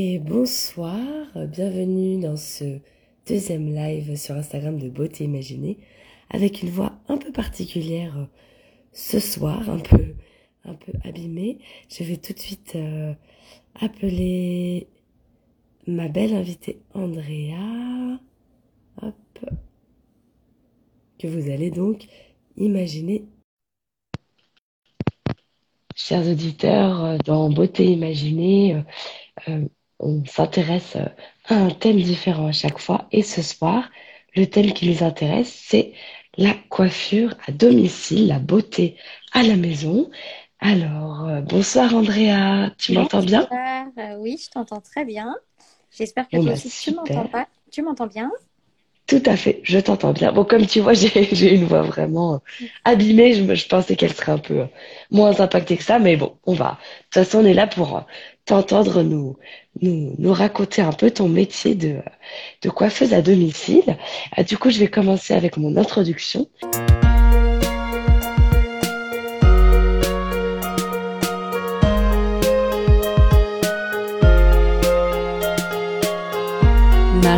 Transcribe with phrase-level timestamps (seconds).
[0.00, 0.96] et bonsoir,
[1.34, 2.78] bienvenue dans ce
[3.26, 5.76] deuxième live sur Instagram de Beauté Imaginée
[6.30, 8.26] avec une voix un peu particulière euh,
[8.92, 10.14] ce soir, un peu,
[10.64, 11.58] un peu abîmée.
[11.90, 13.12] Je vais tout de suite euh,
[13.74, 14.86] appeler
[15.88, 18.20] ma belle invitée Andrea,
[19.02, 19.50] hop,
[21.18, 22.06] que vous allez donc
[22.56, 23.24] imaginer.
[25.96, 28.80] Chers auditeurs, euh, dans Beauté Imaginée,
[30.00, 30.96] on s'intéresse
[31.46, 33.08] à un thème différent à chaque fois.
[33.12, 33.90] Et ce soir,
[34.36, 35.92] le thème qui nous intéresse, c'est
[36.36, 38.96] la coiffure à domicile, la beauté
[39.32, 40.10] à la maison.
[40.60, 43.48] Alors, euh, bonsoir Andrea, tu m'entends bien?
[43.98, 45.34] Euh, Oui, je t'entends très bien.
[45.90, 47.48] J'espère que toi bah, aussi tu m'entends pas.
[47.70, 48.30] Tu m'entends bien?
[49.08, 50.32] Tout à fait, je t'entends bien.
[50.32, 53.32] Bon, comme tu vois, j'ai une voix vraiment euh, abîmée.
[53.32, 54.66] Je, je pensais qu'elle serait un peu
[55.10, 56.72] moins impactée que ça, mais bon, on va.
[56.72, 58.04] De toute façon, on est là pour
[58.44, 59.36] t'entendre nous,
[59.80, 61.96] nous, nous raconter un peu ton métier de,
[62.62, 63.96] de coiffeuse à domicile.
[64.38, 66.46] Euh, du coup, je vais commencer avec mon introduction.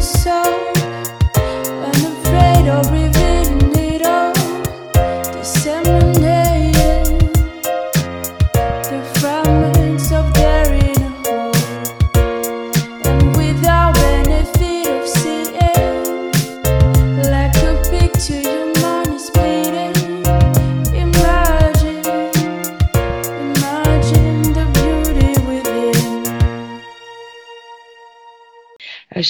[0.00, 0.42] so
[1.84, 2.90] unafraid of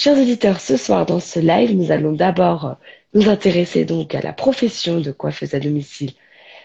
[0.00, 2.76] chers auditeurs, ce soir dans ce live, nous allons d'abord
[3.12, 6.12] nous intéresser donc à la profession de coiffeuse à domicile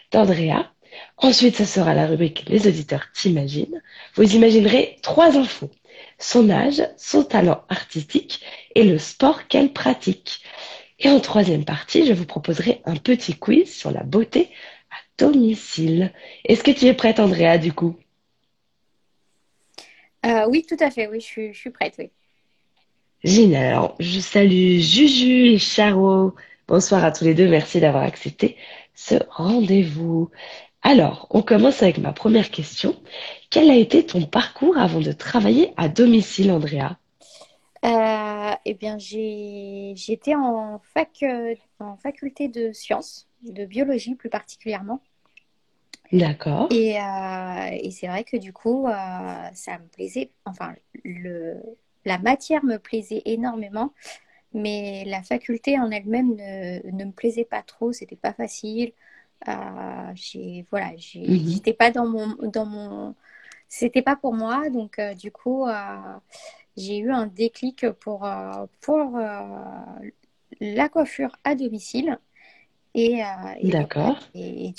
[0.10, 0.72] d'Andrea.
[1.18, 3.82] Ensuite, ce sera la rubrique Les auditeurs t'imaginent.
[4.16, 5.70] Vous imaginerez trois infos.
[6.18, 8.40] Son âge, son talent artistique
[8.74, 10.40] et le sport qu'elle pratique.
[11.00, 14.50] Et en troisième partie, je vous proposerai un petit quiz sur la beauté
[14.92, 16.14] à domicile.
[16.46, 17.98] Est-ce que tu es prête, Andrea, du coup?
[20.26, 21.08] Euh, Oui, tout à fait.
[21.08, 22.12] Oui, je suis, je suis prête, oui.
[23.26, 23.66] Génial.
[23.66, 26.36] Alors, je salue Juju et Charo.
[26.68, 27.50] Bonsoir à tous les deux.
[27.50, 28.56] Merci d'avoir accepté
[28.94, 30.30] ce rendez-vous.
[30.84, 32.96] Alors, on commence avec ma première question.
[33.50, 37.00] Quel a été ton parcours avant de travailler à domicile, Andrea?
[37.84, 45.02] Euh, Eh bien, j'étais en, fac, euh, en faculté de sciences, de biologie plus particulièrement.
[46.12, 46.68] D'accord.
[46.72, 48.86] Et, euh, et c'est vrai que du coup,
[49.54, 50.30] ça me plaisait.
[50.46, 51.60] Enfin, le,
[52.06, 53.94] la matière me plaisait énormément,
[54.54, 58.94] mais la faculté en elle-même ne, me plaisait pas trop, c'était pas facile.
[59.48, 59.52] Euh,
[60.16, 63.16] j'ai voilà, j'étais pas dans mon dans mon
[63.68, 64.70] c'était pas pour moi.
[64.70, 65.98] Donc euh, du coup euh,
[66.78, 68.28] j'ai eu un déclic pour
[68.82, 69.20] pour
[70.62, 72.18] la coiffure à domicile.
[72.98, 73.22] Et,
[73.62, 74.18] d'accord.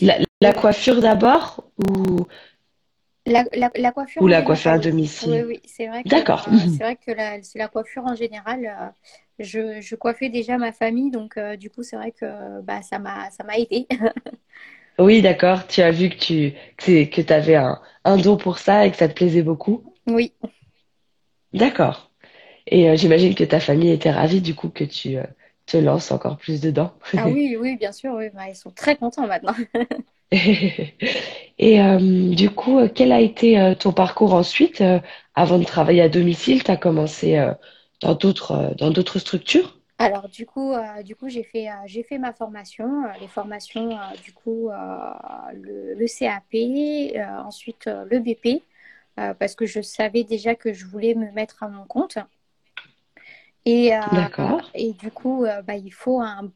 [0.00, 2.26] la, la, coiffure d'abord ou
[3.26, 4.22] la, coiffure.
[4.22, 5.30] Ou la coiffure à domicile.
[5.30, 6.02] Oui, oui, c'est vrai.
[6.04, 6.46] D'accord.
[6.48, 8.88] Euh, c'est vrai que la, la coiffure en général, euh,
[9.38, 12.98] je, je, coiffais déjà ma famille, donc euh, du coup, c'est vrai que bah, ça
[12.98, 13.86] m'a ça m'a aidé.
[14.98, 15.66] oui, d'accord.
[15.66, 19.08] Tu as vu que tu que, avais un, un don pour ça et que ça
[19.08, 19.92] te plaisait beaucoup.
[20.06, 20.32] Oui.
[21.52, 22.10] D'accord.
[22.68, 25.16] Et j'imagine que ta famille était ravie du coup que tu
[25.66, 26.92] te lances encore plus dedans.
[27.16, 28.14] ah oui, oui, bien sûr.
[28.14, 28.28] Oui.
[28.34, 29.54] Bah, ils sont très contents maintenant.
[31.58, 34.82] Et euh, du coup, euh, quel a été euh, ton parcours ensuite
[35.34, 36.62] avant de travailler à domicile?
[36.62, 37.38] Tu as commencé
[38.00, 39.78] dans d'autres dans d'autres structures?
[39.98, 40.74] Alors du coup,
[41.04, 44.68] du coup, j'ai fait j'ai fait ma formation, les formations du coup
[45.54, 46.54] le, le, CAP,
[47.46, 48.62] ensuite le BP,
[49.38, 52.18] parce que je savais déjà que je voulais me mettre à mon compte.
[53.64, 53.92] Et,
[54.74, 56.52] et du coup, bah, il faut un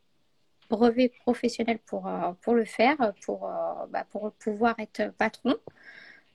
[0.71, 5.57] brevet professionnel pour, euh, pour le faire, pour, euh, bah, pour pouvoir être patron.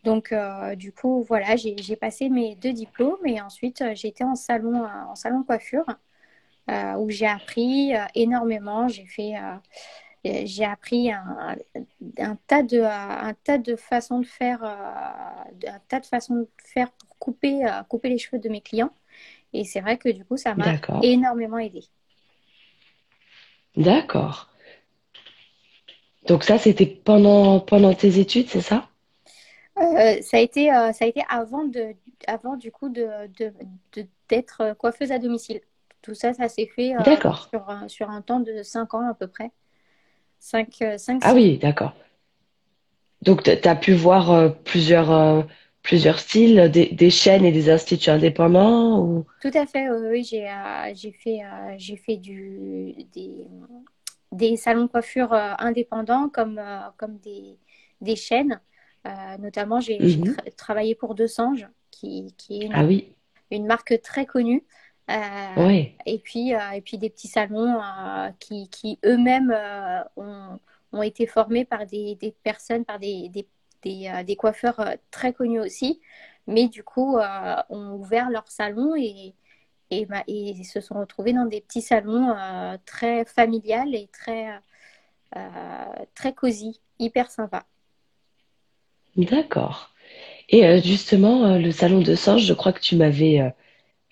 [0.03, 4.85] Donc, euh, du coup, voilà, j'ai passé mes deux diplômes et ensuite été en salon,
[4.85, 5.85] en salon coiffure
[6.97, 8.87] où j'ai appris énormément.
[8.87, 9.33] J'ai fait,
[10.23, 11.55] j'ai appris un,
[12.19, 16.91] un, tas de, un tas de façons de faire, un tas de façons de faire
[16.91, 18.91] pour couper, couper les cheveux de mes clients.
[19.53, 21.83] Et c'est vrai que du coup, ça m'a énormément aidé.
[23.77, 24.49] D'accord.
[26.27, 28.87] Donc ça, c'était pendant, pendant tes études, c'est ça?
[29.77, 31.93] Euh, ça, a été, euh, ça a été avant, de,
[32.27, 33.09] avant du coup de,
[34.29, 35.61] d'être coiffeuse à domicile.
[36.01, 36.99] Tout ça, ça s'est fait euh,
[37.49, 39.51] sur, un, sur un temps de 5 ans à peu près.
[40.39, 41.93] 5, 5 ah oui, d'accord.
[43.21, 45.45] Donc tu as pu voir plusieurs,
[45.85, 49.25] plusieurs styles, des, chaînes et des instituts indépendants ou...
[49.41, 50.49] Tout à fait, oui, j'ai,
[50.93, 51.41] j'ai fait,
[51.77, 53.47] j'ai fait du, des,
[54.31, 56.61] des salons de coiffure indépendants comme,
[56.97, 57.57] comme des,
[58.01, 58.59] des chaînes.
[59.05, 60.35] Euh, notamment, j'ai mhm.
[60.57, 63.13] travaillé pour Deux Sanges, qui, qui est une, ah oui.
[63.51, 64.63] une, marque très connue.
[65.11, 67.79] Euh, et, puis, euh, et puis des petits salons
[68.39, 69.55] qui, qui eux-mêmes
[70.15, 70.59] ont,
[70.91, 73.29] ont, été formés par des personnes, par des,
[73.85, 76.01] des, des, coiffeurs très connus aussi,
[76.47, 77.17] mais du coup
[77.69, 79.33] ont ouvert leur salon et,
[79.91, 82.35] et, se sont retrouvés dans des petits salons
[82.85, 84.59] très familiales et très,
[86.15, 87.65] très cosy, hyper sympa.
[89.15, 89.93] D'accord.
[90.49, 93.53] Et euh, justement, euh, le salon de singe, je crois que tu m'avais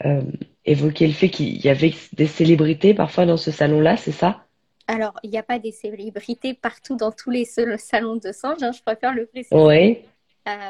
[0.05, 0.21] euh,
[0.65, 4.42] évoqué le fait qu'il y avait des célébrités parfois dans ce salon-là, c'est ça?
[4.87, 8.71] Alors, il n'y a pas des célébrités partout dans tous les salons de singe, hein,
[8.71, 9.55] je préfère le préciser.
[9.55, 9.99] Oui.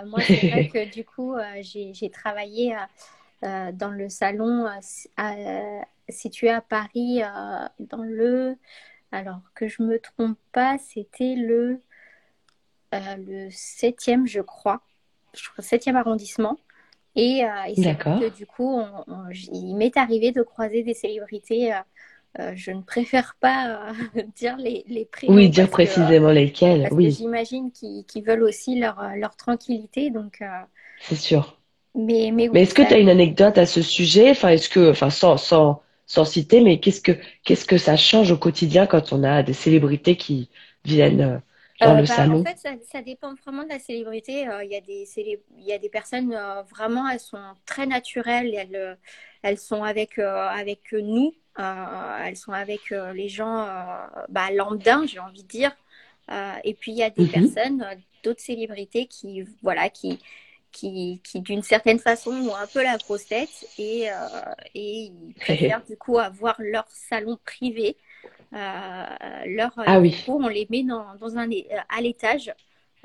[0.05, 2.75] moi, c'est vrai que du coup, j'ai travaillé
[3.41, 4.67] dans le salon
[6.09, 7.21] situé à Paris,
[7.79, 8.55] dans le...
[9.11, 11.79] Alors que je me trompe pas, c'était le
[12.93, 14.81] euh, le 7e, je crois,
[15.33, 16.57] je crois 7e arrondissement.
[17.15, 18.81] Et, euh, c'est que du coup,
[19.51, 21.73] il m'est arrivé de croiser des célébrités.
[22.39, 23.93] Euh, je ne préfère pas
[24.35, 25.35] dire les, les prénoms.
[25.35, 26.83] Oui, dire précisément lesquels.
[26.83, 27.11] Parce oui.
[27.11, 30.09] j'imagine qu'ils veulent aussi leur, leur tranquillité.
[30.09, 30.43] Donc,
[30.99, 31.57] c'est sûr.
[31.95, 34.31] Mais, mais, mais est-ce que tu as une anecdote à ce sujet?
[34.31, 37.11] Enfin, est-ce que, enfin, sans, sans, sans citer, mais qu'est-ce que,
[37.43, 40.49] qu'est-ce que ça change au quotidien quand on a des célébrités qui
[40.85, 41.41] viennent
[41.79, 42.57] dans le bah, En fait,
[42.91, 44.47] ça, dépend vraiment de la célébrité.
[44.47, 47.85] Euh, il y, a des il y a des personnes, euh, vraiment, elles sont très
[47.85, 48.53] naturelles.
[48.53, 48.95] Elles, euh,
[49.41, 51.33] elles sont avec, avec nous.
[51.57, 53.67] Elles sont avec les gens
[54.29, 55.71] bah, lambda, j'ai envie de dire.
[56.63, 57.29] et puis, il y a des mhm.
[57.29, 57.85] personnes,
[58.23, 60.19] d'autres célébrités qui, voilà, qui,
[60.71, 64.07] qui, qui d'une certaine façon, ont un peu la grosse tête et,
[64.75, 67.97] et ils préfèrent du coup avoir leur salon privé
[68.53, 69.05] euh,
[69.47, 70.15] leur ah oui.
[70.27, 71.49] on les met dans, dans un,
[71.89, 72.53] à l'étage.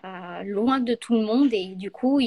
[0.05, 2.21] Euh, loin de tout le monde et du coup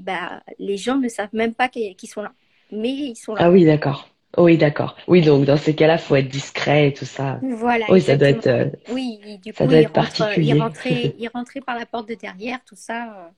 [0.00, 2.30] bah, les gens ne savent même pas qu'ils sont là
[2.70, 4.96] mais ils sont là ah oui d'accord oui d'accord.
[5.06, 7.40] Oui donc dans ces cas-là faut être discret et tout ça.
[7.42, 11.14] Voilà oui ça doit être euh, oui du coup ça doit être particulier il rentrait,
[11.18, 13.30] il rentrait par la porte de derrière tout ça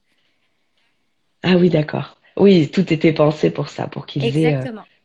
[1.43, 2.19] ah oui d'accord.
[2.37, 4.61] Oui tout était pensé pour ça pour qu'ils aient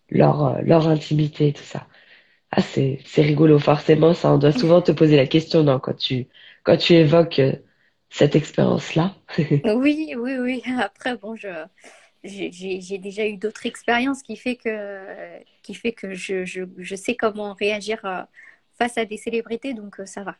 [0.09, 1.87] leur leur intimité et tout ça.
[2.55, 6.27] Ah, c'est, rigolo, forcément, ça, on doit souvent te poser la question non, quand, tu,
[6.61, 7.53] quand tu évoques euh,
[8.11, 9.15] cette expérience-là.
[9.39, 10.61] oui, oui, oui.
[10.79, 11.47] Après, bon, je,
[12.23, 17.15] j'ai, déjà eu d'autres expériences qui fait que, qui fait que je, je, je sais
[17.15, 18.23] comment réagir euh,
[18.77, 20.37] face à des célébrités, donc euh, ça va.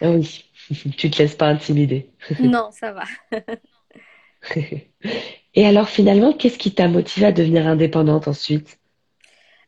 [0.00, 0.50] ah oui,
[0.96, 2.10] tu te laisses pas intimider.
[2.40, 3.04] non, ça va.
[5.54, 8.78] Et alors finalement, qu'est-ce qui t'a motivé à devenir indépendante ensuite?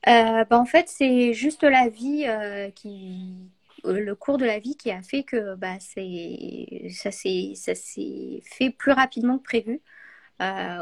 [0.08, 3.50] Euh, bah, en fait, c'est juste la vie euh, qui,
[3.84, 8.42] le cours de la vie qui a fait que bah, c'est, ça s'est, ça s'est
[8.44, 9.80] fait plus rapidement que prévu.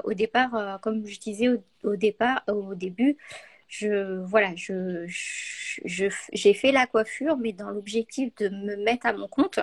[0.05, 1.49] Au départ, comme je disais
[1.85, 3.17] au, départ, au début,
[3.69, 5.07] je, voilà, je,
[5.87, 9.61] j'ai fait la coiffure, mais dans l'objectif de me mettre à mon compte.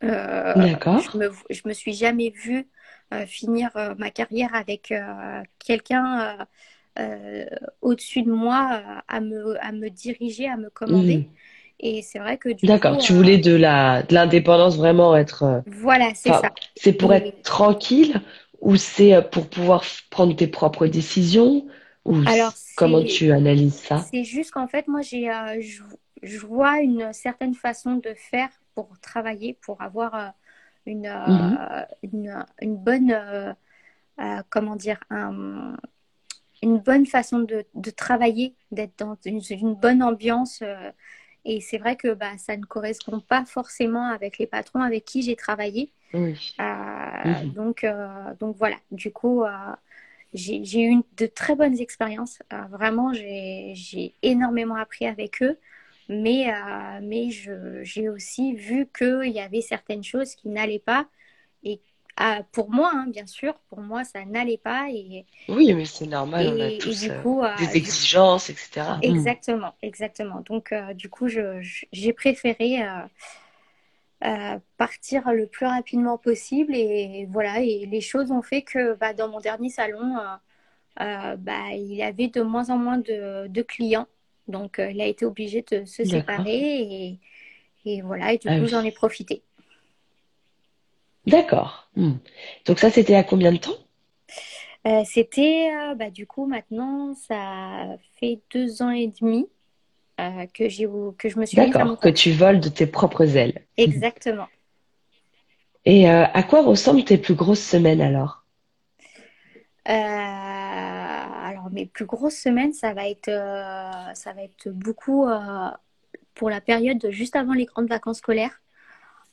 [0.00, 1.00] D'accord.
[1.00, 2.68] Je me, je me suis jamais vue
[3.26, 4.92] finir ma carrière avec
[5.58, 6.46] quelqu'un
[6.98, 7.44] euh,
[7.82, 11.18] au-dessus de moi à me, à me diriger, à me commander.
[11.18, 11.24] Hmm.
[11.80, 15.42] Et c'est vrai que du D'accord, tu voulais de la de l'indépendance vraiment être.
[15.42, 16.52] Euh, voilà, c'est ça.
[16.76, 18.20] C'est pour être tranquille
[18.64, 21.66] ou c'est euh, pour pouvoir prendre tes propres décisions?
[22.04, 24.04] Ou Alors, comment tu analyses ça?
[24.10, 25.30] C'est juste qu'en fait, moi, j'ai,
[26.22, 30.34] je, vois une certaine façon de faire pour travailler, pour avoir
[30.84, 31.86] une, mhm.
[32.02, 33.56] une, une, bonne,
[34.50, 35.76] comment dire, un,
[36.62, 40.62] une bonne façon de, travailler, d'être dans une, bonne ambiance.
[41.44, 45.04] Euh, et c'est vrai que bah, ça ne correspond pas forcément avec les patrons avec
[45.04, 45.90] qui j'ai travaillé.
[46.14, 46.34] Euh,
[47.24, 47.52] mhm.
[47.52, 49.44] donc, euh, donc voilà, du coup,
[50.32, 52.40] j'ai eu de très bonnes expériences.
[52.70, 55.58] vraiment, j'ai énormément appris avec eux.
[56.10, 56.52] Mais,
[57.02, 61.08] mais j'ai aussi vu qu'il y avait certaines choses qui n'allaient pas
[61.62, 61.80] et
[62.16, 64.88] Ah, pour moi, hein, bien sûr, pour moi, ça n'allait pas.
[64.90, 68.50] Et, Oui, mais c'est normal, on a et tous du euh, coup, euh, des exigences,
[68.50, 69.00] etc.
[69.06, 69.30] Mm.
[69.30, 70.40] exactement, exactement.
[70.42, 73.02] Donc, euh, du coup, j'ai préféré euh,
[74.24, 76.74] euh, partir le plus rapidement possible.
[76.74, 80.36] Et voilà, et les choses ont fait que bah, dans mon dernier salon, euh,
[81.02, 84.08] euh, bah, il avait de moins en moins de, de clients.
[84.48, 86.52] Donc, euh, il a été obligé de se séparer.
[86.82, 87.20] Et,
[87.86, 89.44] et voilà, et du Ah coup, j'en ai profité.
[91.26, 91.88] D'accord.
[91.96, 92.12] Mm.
[92.66, 93.76] Donc ça, c'était à combien de temps?
[94.86, 99.46] Euh, c'était, euh, bah, du coup, maintenant, ça fait deux ans et demi
[100.20, 100.86] euh, que j'ai,
[101.18, 101.98] que je me suis D'accord.
[101.98, 103.62] Que tu voles de tes propres ailes.
[103.76, 104.46] Exactement.
[105.86, 108.46] Et à quoi ressemblent tes plus grosses semaines alors?
[109.84, 113.30] Alors, mes plus grosses semaines, ça va être,
[114.14, 115.26] ça va être beaucoup
[116.34, 118.62] pour la période juste avant les grandes vacances scolaires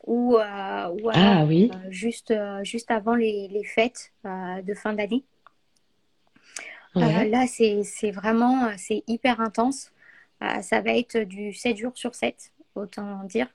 [0.05, 1.71] ou, euh, ou alors Ah oui.
[1.73, 5.23] euh, juste, euh, juste avant les, les fêtes de fin d'année.
[6.95, 7.29] Ouais.
[7.29, 9.91] là, c'est, vraiment, c'est hyper intense.
[10.61, 13.47] Ça va être du 7 jours sur 7, autant dire.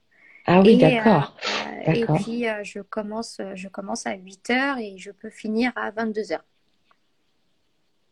[0.47, 1.37] Ah oui, d'accord.
[1.87, 6.33] et puis, je commence, je commence à 8 heures et je peux finir à 22
[6.33, 6.45] heures.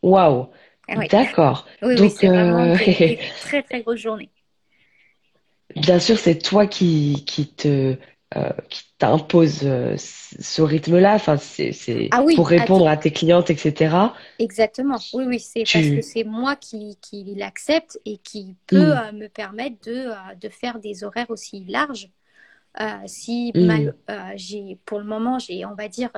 [0.02, 0.48] Waouh.
[0.88, 1.66] Ah D'accord.
[1.82, 4.30] oui, oui, Donc, c'est vraiment des très, très grosses journées.
[5.76, 7.96] bien sûr, c'est toi qui, qui te,
[8.36, 11.14] euh, qui t'impose euh, ce rythme-là.
[11.14, 11.72] Enfin, c'est,
[12.10, 14.14] Ah oui, pour répondre à tes clientes, etc.
[14.38, 15.06] exactement.
[15.12, 19.12] Oui, oui, c'est parce que c'est moi qui, qui l'accepte et qui peut Hmm, euh,
[19.12, 22.10] me permettre de, de faire des horaires aussi larges.
[23.06, 26.10] Si mal, euh, j'ai, pour le moment, j'ai, on va dire,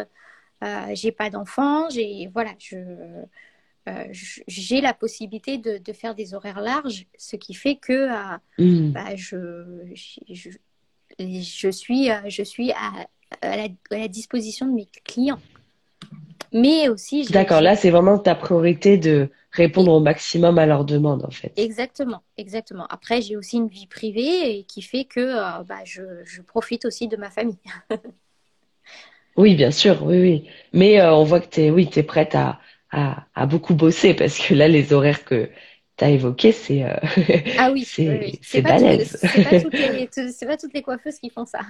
[0.95, 2.77] j'ai pas d'enfant, j'ai, voilà, je,
[3.89, 8.39] euh, j'ai la possibilité de, de faire des horaires larges, ce qui fait que euh,
[8.59, 8.95] Hmm.
[8.95, 10.51] bah, je, je,
[11.19, 13.07] je suis, euh, je suis à,
[13.43, 15.41] à la, à la disposition de mes clients.
[16.53, 17.61] Mais aussi, D'accord.
[17.61, 21.55] Là, c'est vraiment ta priorité de répondre au maximum à leurs demandes, en fait.
[21.57, 22.87] exactement, exactement.
[22.89, 26.85] Après, j'ai aussi une vie privée et qui fait que euh, bah, je, je profite
[26.85, 27.59] aussi de ma famille.
[29.37, 30.03] Oui, bien sûr.
[30.05, 30.49] Oui, oui.
[30.73, 34.39] Mais euh, on voit que t'es, oui, t'es prête à, à, à beaucoup bosser parce
[34.39, 35.51] que là, les horaires que
[35.97, 36.97] t'as évoqués, c'est, euh,
[37.57, 38.63] Ah oui, c'est, oui.
[38.63, 39.19] pas, balèze.
[39.25, 41.61] c'est pas toutes les, c'est pas toutes les coiffeuses qui font ça.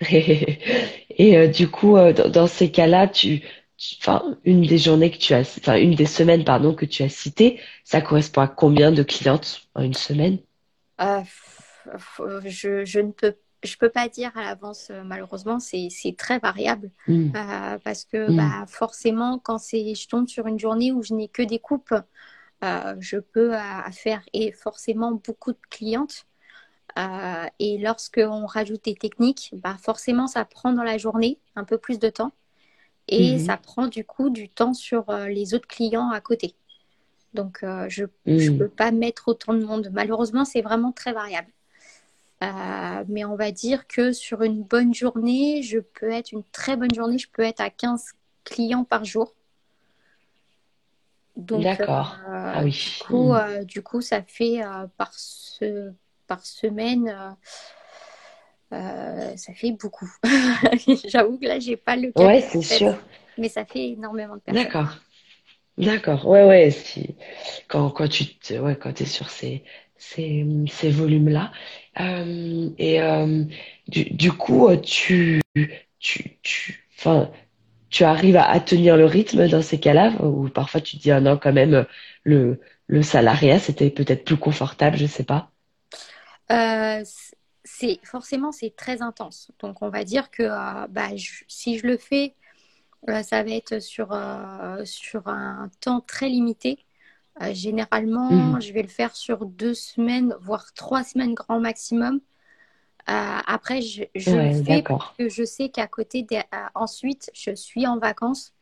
[0.10, 3.40] Et euh, du coup, euh, dans, dans ces cas-là, tu,
[3.76, 7.02] tu- enfin, une des journées que tu as, enfin, une des semaines, pardon, que tu
[7.02, 10.38] as citées, ça correspond à combien de clientes en une semaine?
[11.00, 11.20] Euh,
[12.46, 16.90] je, je ne peux, je peux pas dire à l'avance, malheureusement, c'est, très variable.
[17.08, 18.36] Euh, parce que hmm.
[18.36, 21.94] bah, forcément, quand je tombe sur une journée où je n'ai que des coupes,
[23.00, 26.26] je peux euh, faire et forcément beaucoup de clientes.
[26.98, 31.64] Euh, et lorsque on rajoute des techniques, bah, forcément, ça prend dans la journée un
[31.64, 32.32] peu plus de temps
[33.08, 36.54] et Mhm, ça prend du coup du temps sur euh, les autres clients à côté.
[37.34, 38.58] Donc, euh, je ne hmm.
[38.58, 39.90] peux pas mettre autant de monde.
[39.92, 41.48] Malheureusement, c'est vraiment très variable.
[42.42, 46.76] Euh, mais on va dire que sur une bonne journée, je peux être une très
[46.76, 48.12] bonne journée, je peux être à 15
[48.44, 49.34] clients par jour.
[51.36, 52.20] Donc, D'accord.
[52.30, 53.34] euh, Ah du coup, Hmm.
[53.34, 55.92] euh, du coup, ça fait euh, par, ce,
[56.26, 57.36] par semaine,
[59.36, 60.10] ça fait beaucoup.
[61.08, 62.98] J'avoue que là, j'ai pas le Ouais, calcul c'est sûr.
[63.38, 64.72] mais ça fait énormément de personnes.
[64.72, 64.96] D'accord.
[65.78, 66.26] D'accord.
[66.28, 66.70] Ouais, ouais.
[66.70, 67.16] Si,
[67.68, 69.64] quand, quand tu te, ouais, quand t'es sur ces,
[69.96, 71.52] ces, ces volumes-là.
[72.78, 73.00] Et
[73.88, 75.40] du, du coup, tu,
[75.98, 77.30] tu, tu, enfin,
[77.94, 81.10] tu arrives à, à tenir le rythme dans ces cas-là, ou parfois tu te dis,
[81.12, 81.86] ah non, quand même,
[82.24, 85.50] le, le salariat, c'était peut-être plus confortable, je sais pas.
[86.52, 87.02] Euh,
[87.64, 89.50] c'est forcément c'est très intense.
[89.60, 92.34] Donc on va dire que euh, bah, je- si je le fais,
[93.08, 94.12] euh, ça va être sur,
[94.84, 96.78] sur un temps très limité.
[97.52, 98.60] Généralement, Mhm.
[98.60, 102.20] je vais le faire sur deux semaines, voire trois semaines grand maximum.
[103.10, 103.12] Euh,
[103.46, 107.54] après, je, je le fais parce que je sais qu'à côté, des- euh, ensuite, je
[107.54, 108.54] suis en vacances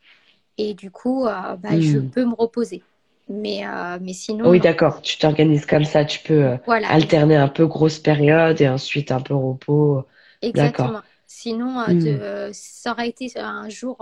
[0.59, 2.09] et du coup, euh, bah, je Hmm.
[2.11, 2.83] peux me reposer.
[3.29, 5.03] Mais, euh, mais sinon, Oui, d'accord.
[5.03, 6.05] Tu t'organises comme ça.
[6.05, 10.05] Tu peux euh, Voilà, alterner un peu grosse période et ensuite un peu repos.
[10.43, 11.03] Exactement.
[11.27, 12.23] Sinon, euh, Hmm.
[12.49, 13.99] de, ça aurait été un jour,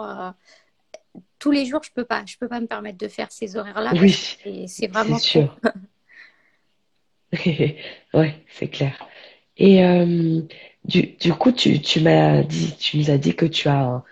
[1.38, 2.24] tous les jours, je peux pas.
[2.26, 5.48] Je peux pas me permettre de faire ces horaires-là Oui, c'est c'est c'est vraiment trop.
[5.48, 5.60] sûr.
[8.14, 8.98] Ouais, c'est clair.
[9.60, 10.40] Et euh,
[10.86, 14.02] du, du coup, tu, tu m'as dit, tu nous as dit que tu as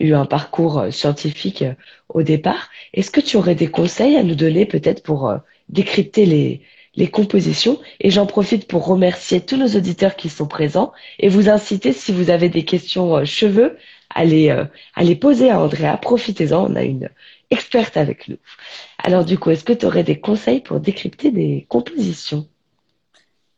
[0.00, 1.74] eu un parcours euh, scientifique euh,
[2.08, 2.68] au départ.
[2.92, 5.32] Est-ce que tu aurais des conseils à nous donner peut-être pour
[5.68, 6.62] décrypter les,
[6.96, 7.78] les compositions?
[8.00, 12.10] Et j'en profite pour remercier tous nos auditeurs qui sont présents et vous inciter, si
[12.12, 13.78] vous avez des questions cheveux,
[14.12, 15.96] à les, poser à Andrea.
[16.02, 17.08] Profitez-en, on a une
[17.50, 18.38] experte avec nous.
[18.98, 22.48] Alors du coup, est-ce que tu aurais des conseils pour décrypter des compositions?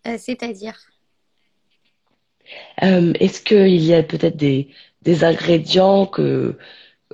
[0.04, 0.91] C'est-à-dire?
[2.82, 4.68] Euh, Est-ce qu'il y a peut-être des,
[5.02, 6.58] des ingrédients que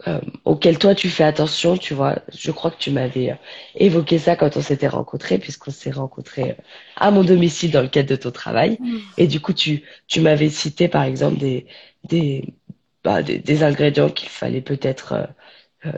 [0.06, 2.20] euh, auquel toi tu fais attention, tu vois?
[2.32, 3.34] Je crois que tu m'avais euh,
[3.74, 6.56] évoqué ça quand on s'était rencontrés, puisqu'on s'est rencontrés
[6.96, 8.78] à mon domicile dans le cadre de ton travail.
[8.80, 8.98] Mm.
[9.16, 11.66] Et du coup, tu, tu m'avais cité par exemple des,
[12.04, 12.54] des,
[13.02, 15.28] bah, des, ingrédients qu'il fallait peut-être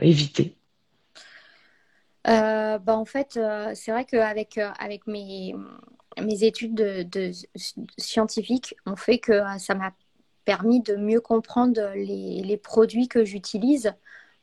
[0.00, 0.56] éviter.
[2.24, 3.38] bah, en fait,
[3.74, 5.54] c'est vrai qu'avec avec mes,
[6.22, 7.32] mes études de, de
[7.98, 9.92] scientifiques, on fait que ça m'a
[10.44, 13.94] permis de mieux comprendre les, produits que j'utilise.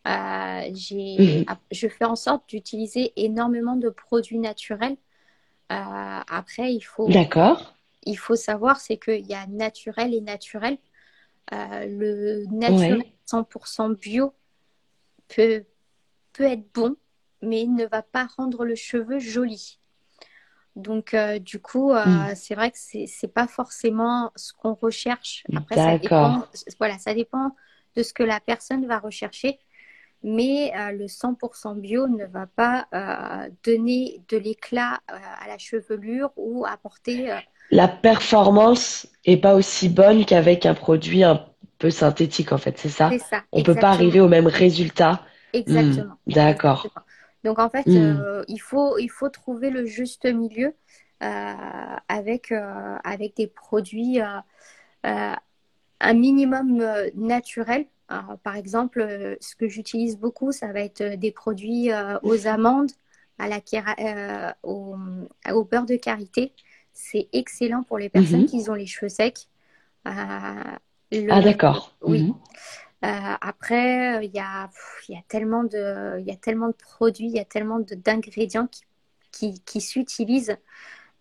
[0.07, 1.46] Euh, mhm.
[1.72, 4.96] Je fais en sorte d'utiliser énormément de produits naturels.
[5.72, 7.10] Euh, après, il faut,
[8.03, 10.77] il faut savoir, c'est qu'il y a naturel et naturel.
[11.53, 14.34] Euh, le naturel 100% bio
[15.27, 15.65] peut,
[16.31, 16.96] peut être bon,
[17.41, 19.79] mais ne va pas rendre le cheveu joli.
[20.77, 22.36] Donc, euh, du coup, euh, hmm.
[22.36, 25.43] c'est vrai que c'est n'est pas forcément ce qu'on recherche.
[25.55, 26.43] Après, ça dépend,
[26.77, 27.55] voilà, ça dépend
[27.96, 29.60] de ce que la personne va rechercher.
[30.24, 32.88] Mais euh, le 100% bio ne va pas
[33.63, 37.36] donner de l'éclat à la chevelure ou apporter.
[37.72, 41.43] La performance est pas aussi bonne qu'avec un produit un
[41.79, 43.10] peu synthétique, en fait, c'est ça?
[43.12, 43.43] C'est ça.
[43.51, 45.22] On ne peut pas arriver au même résultat.
[45.53, 46.15] Exactement.
[46.25, 46.88] Hmm, d'accord.
[47.44, 47.96] Donc en fait, hmm.
[47.96, 50.74] euh, il, faut, il faut trouver le juste milieu
[51.24, 51.53] euh,
[52.08, 54.20] avec, euh, avec des produits
[56.00, 56.84] un minimum
[57.15, 57.86] naturel.
[58.44, 61.89] par exemple, ce que j'utilise beaucoup, ça va être des produits
[62.24, 62.91] aux amandes,
[63.39, 64.96] à la, au,
[65.51, 66.53] au, beurre de karité.
[66.94, 68.48] C'est excellent pour les personnes mhm.
[68.48, 69.48] qui ont les cheveux secs.
[70.06, 70.79] ah
[71.12, 71.96] d'accord.
[72.01, 72.24] Oui.
[72.24, 72.36] Mhm.
[73.06, 74.70] Euh, après, il y a,
[75.08, 78.82] y, a tellement de, y a tellement de produits, il y a tellement d'ingrédients qui,
[79.32, 80.58] qui, qui s'utilisent,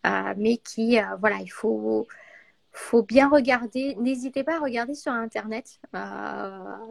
[0.07, 2.07] euh, mais qui, euh, voilà, il faut,
[2.73, 3.95] faut bien regarder.
[3.97, 5.79] N'hésitez pas à regarder sur Internet.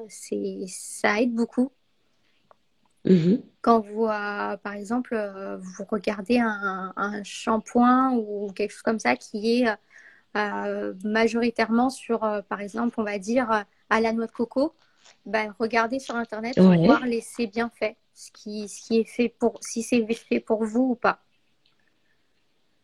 [0.09, 1.71] c'est, ça aide beaucoup.
[3.05, 3.41] Mm-hmm.
[3.61, 5.15] Quand vous, par exemple,
[5.59, 9.77] vous regardez un, un shampoing ou quelque chose comme ça qui est
[11.03, 14.73] majoritairement sur, par exemple, on va dire à la noix de coco,
[15.25, 19.09] ben, regardez sur Internet pour voir les c'est bien fait, ce qui, ce qui est
[19.09, 21.19] fait pour, si c'est fait pour vous ou pas.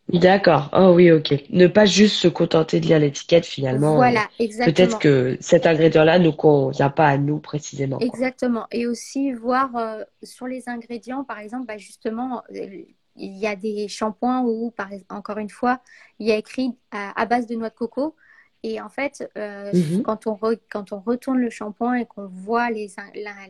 [0.08, 0.68] D'accord.
[0.74, 1.32] Oh oui, ok.
[1.50, 3.94] Ne pas juste se contenter de lire l'étiquette finalement.
[3.94, 4.74] Voilà, exactement.
[4.74, 7.98] Peut-être que cet ingrédient-là ne convient pas à nous précisément.
[8.00, 8.66] Exactement.
[8.72, 12.82] Et aussi voir euh, sur les ingrédients, par exemple, bah, justement, euh,
[13.16, 15.80] il y a des shampoings où, par, encore une fois,
[16.18, 18.14] il y a écrit à base de noix de coco.
[18.62, 20.02] Et en fait, euh, mhm.
[20.02, 20.38] quand, on
[20.70, 22.88] quand on retourne le shampoing et qu'on voit les,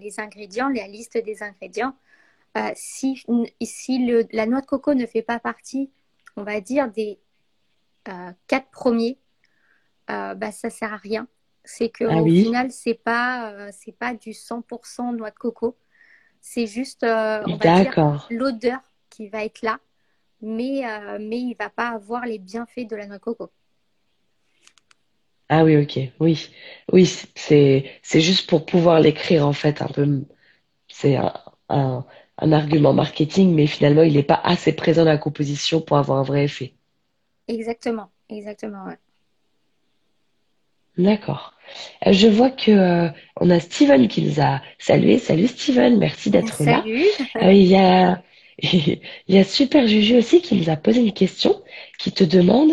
[0.01, 1.95] les ingrédients, la liste des ingrédients,
[2.57, 3.23] euh, si,
[3.63, 5.91] si le, la noix de coco ne fait pas partie,
[6.37, 7.19] on va dire, des
[8.09, 9.19] euh, quatre premiers,
[10.09, 11.27] bah, ça ne sert à rien.
[11.65, 15.77] C'est qu'au ah final, ce n'est pas, c'est pas du 100% noix de coco.
[16.41, 17.07] C'est juste
[18.31, 19.79] l'odeur qui va être là,
[20.43, 20.83] mais,
[21.19, 23.51] mais il ne va pas avoir les bienfaits de la noix de coco.
[25.49, 26.49] Ah oui, ok, oui,
[26.93, 30.23] oui, c'est c'est juste pour pouvoir l'écrire en fait un peu.
[30.89, 31.33] C'est un,
[31.69, 36.19] un, argument marketing, mais finalement il n'est pas assez présent dans la composition pour avoir
[36.19, 36.75] un vrai effet.
[37.49, 38.99] Exactement, exactement, ouais.
[40.99, 41.55] D'accord.
[42.07, 43.09] Euh, je vois que euh,
[43.41, 45.19] on a Steven qui nous a salué.
[45.19, 46.83] Salut Steven, merci d'être là.
[46.83, 47.05] Salut.
[47.43, 48.23] Euh, il y a
[48.59, 51.63] il y a Super Juju aussi qui nous a posé une question
[51.99, 52.73] qui te demande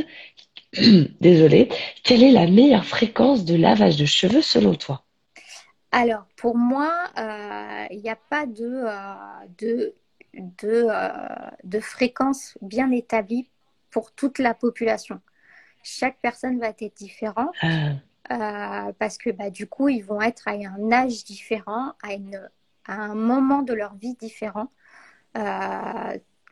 [1.21, 1.69] désolée,
[2.03, 5.03] quelle est la meilleure fréquence de lavage de cheveux selon toi?
[5.91, 9.13] Alors, pour moi, euh, il n'y a pas de, euh,
[9.57, 9.95] de,
[10.35, 11.09] de, euh,
[11.63, 13.49] de, fréquence bien établie
[13.89, 15.19] pour toute la population.
[15.83, 17.55] Chaque personne va être différente
[18.29, 18.91] ah.
[18.99, 22.47] parce que bah, du coup, ils vont être à un âge différent, à, une,
[22.85, 24.67] à un moment de leur vie différent.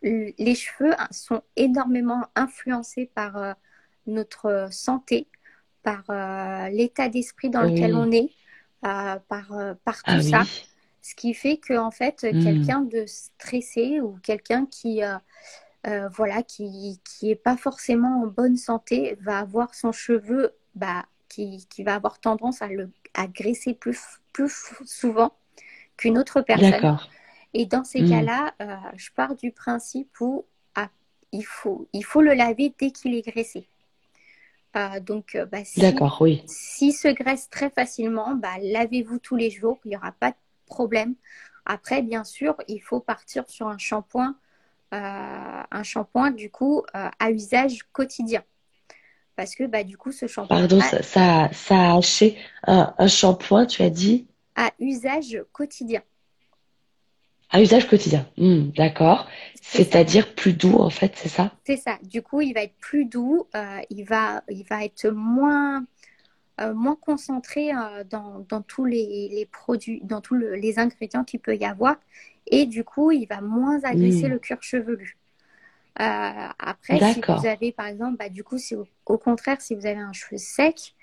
[0.01, 3.55] les cheveux sont énormément influencés par
[4.07, 5.27] notre santé,
[5.87, 8.29] par euh, l'état d'esprit dans lequel on est,
[8.85, 10.41] euh, par, euh, par tout ah ça.
[11.01, 12.43] Ce qui fait que en fait, hmm.
[12.43, 14.99] quelqu'un de stressé ou quelqu'un qui
[16.11, 21.65] voilà, qui qui est pas forcément en bonne santé va avoir son cheveu bah, qui,
[21.69, 24.01] qui va avoir tendance à le à graisser plus
[24.33, 24.51] plus
[24.83, 25.31] souvent
[25.95, 26.97] qu'une autre personne.
[27.53, 28.09] Et dans ces hmm.
[28.09, 28.53] cas-là,
[28.97, 30.89] je pars du principe où ah,
[31.31, 33.69] il faut il faut le laver dès qu'il est graissé.
[35.01, 36.43] Donc, bah, si, D'accord, oui.
[36.47, 40.37] s'il se graisse très facilement, bah, lavez-vous tous les jours, il n'y aura pas de
[40.65, 41.15] problème.
[41.65, 44.35] Après, bien sûr, il faut partir sur un shampoing,
[44.91, 48.43] un shampoing du coup à usage quotidien
[49.37, 50.57] parce que bah, du coup, ce shampoing.
[50.57, 54.27] Pardon, ça, ça, ça, a haché un, un shampoing, tu as dit?
[54.55, 56.01] À usage quotidien.
[57.49, 59.27] À usage quotidien, hmm, d'accord.
[59.61, 61.51] C'est-à-dire plus doux, en fait, c'est ça?
[61.65, 61.97] C'est ça.
[62.03, 65.85] Du coup, il va être plus doux, euh, il, va, il va être moins,
[66.59, 71.39] euh, moins concentré euh, dans, dans, tous les, les, produits, dans tous les ingrédients qu'il
[71.39, 71.95] peut y avoir.
[72.47, 74.31] Et du coup, il va moins agresser hmm.
[74.31, 75.17] le cuir chevelu.
[75.95, 79.99] Après, si vous avez, par exemple, bah, du coup, si au, contraire, si vous avez
[79.99, 80.93] un cheveu sec,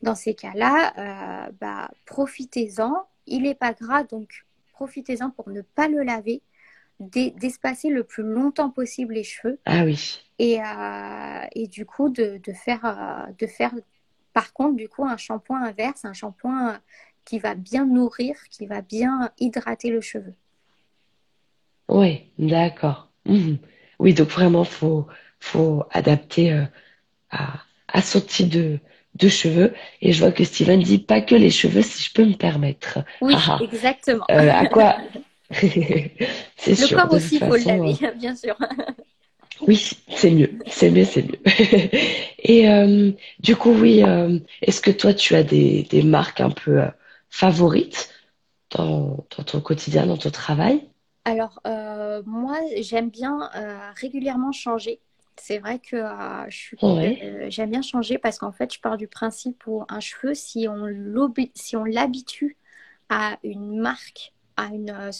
[0.00, 2.94] dans ces cas-là, bah, profitez-en.
[3.26, 6.42] Il n'est pas gras, donc profitez-en pour ne pas le laver,
[7.00, 9.58] d'espacer le plus longtemps possible les cheveux.
[9.64, 10.20] Ah oui.
[10.38, 13.74] Et, euh, et du coup, de, de faire, de faire,
[14.32, 16.78] par contre, du coup, un shampoing inverse, un shampoing
[17.24, 20.34] qui va bien nourrir, qui va bien hydrater le cheveu.
[21.88, 23.10] Oui, d'accord.
[23.26, 23.54] Mmh.
[23.98, 25.06] Oui, donc vraiment, faut,
[25.40, 26.64] faut adapter euh,
[27.30, 28.78] à, à, son type de,
[29.14, 29.72] de cheveux.
[30.00, 32.98] Et je vois que Steven dit pas que les cheveux, si je peux me permettre.
[33.20, 33.64] Oui, ah, ah.
[33.64, 34.24] exactement.
[34.30, 34.96] Euh, à quoi
[35.50, 36.96] C'est sûr.
[36.96, 38.56] Le corps aussi, il faut le laver, euh, bien sûr.
[39.66, 41.38] oui, c'est mieux, c'est mieux, c'est mieux.
[42.38, 46.50] Et euh, du coup, oui, euh, est-ce que toi, tu as des, des marques un
[46.50, 46.82] peu
[47.30, 48.10] favorites
[48.70, 50.82] dans, dans ton quotidien, dans ton travail?
[51.24, 55.00] Alors, euh, moi, j'aime bien euh, régulièrement changer.
[55.36, 59.84] C'est vrai que euh, j'aime bien changer parce qu'en fait, je pars du principe où
[59.88, 62.56] un cheveu, si on l'habitue
[63.08, 65.10] à une marque, à, une,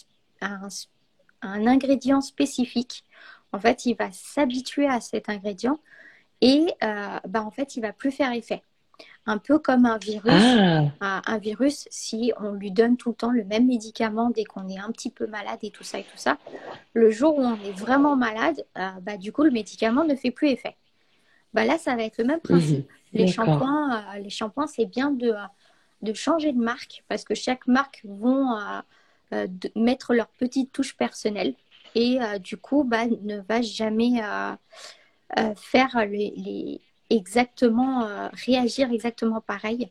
[0.41, 3.05] un, ingrédient spécifique,
[3.53, 5.79] en fait, il va s'habituer à cet ingrédient
[6.41, 8.63] et bah, en fait, il va plus faire effet
[9.27, 10.33] un peu comme un virus.
[11.01, 11.23] Ah.
[11.27, 14.79] Un, virus, si on lui donne tout le temps le même médicament dès qu'on est
[14.79, 16.39] un petit peu malade et tout ça et tout ça,
[16.93, 20.31] le jour où on est vraiment malade, euh, bah, du coup, le médicament ne fait
[20.31, 20.77] plus effet.
[21.53, 22.89] Bah, là, ça va être le même principe.
[22.89, 23.21] Mhm.
[23.21, 25.33] Les shampoings, euh, les shampoings, c'est bien de,
[26.03, 28.59] de changer de marque parce que chaque marque vont
[29.33, 31.55] euh, mettre leur petite touche personnelle
[31.95, 34.21] et du coup, bah, ne va jamais
[35.55, 36.81] faire les
[37.15, 39.91] exactement, euh, réagir exactement pareil.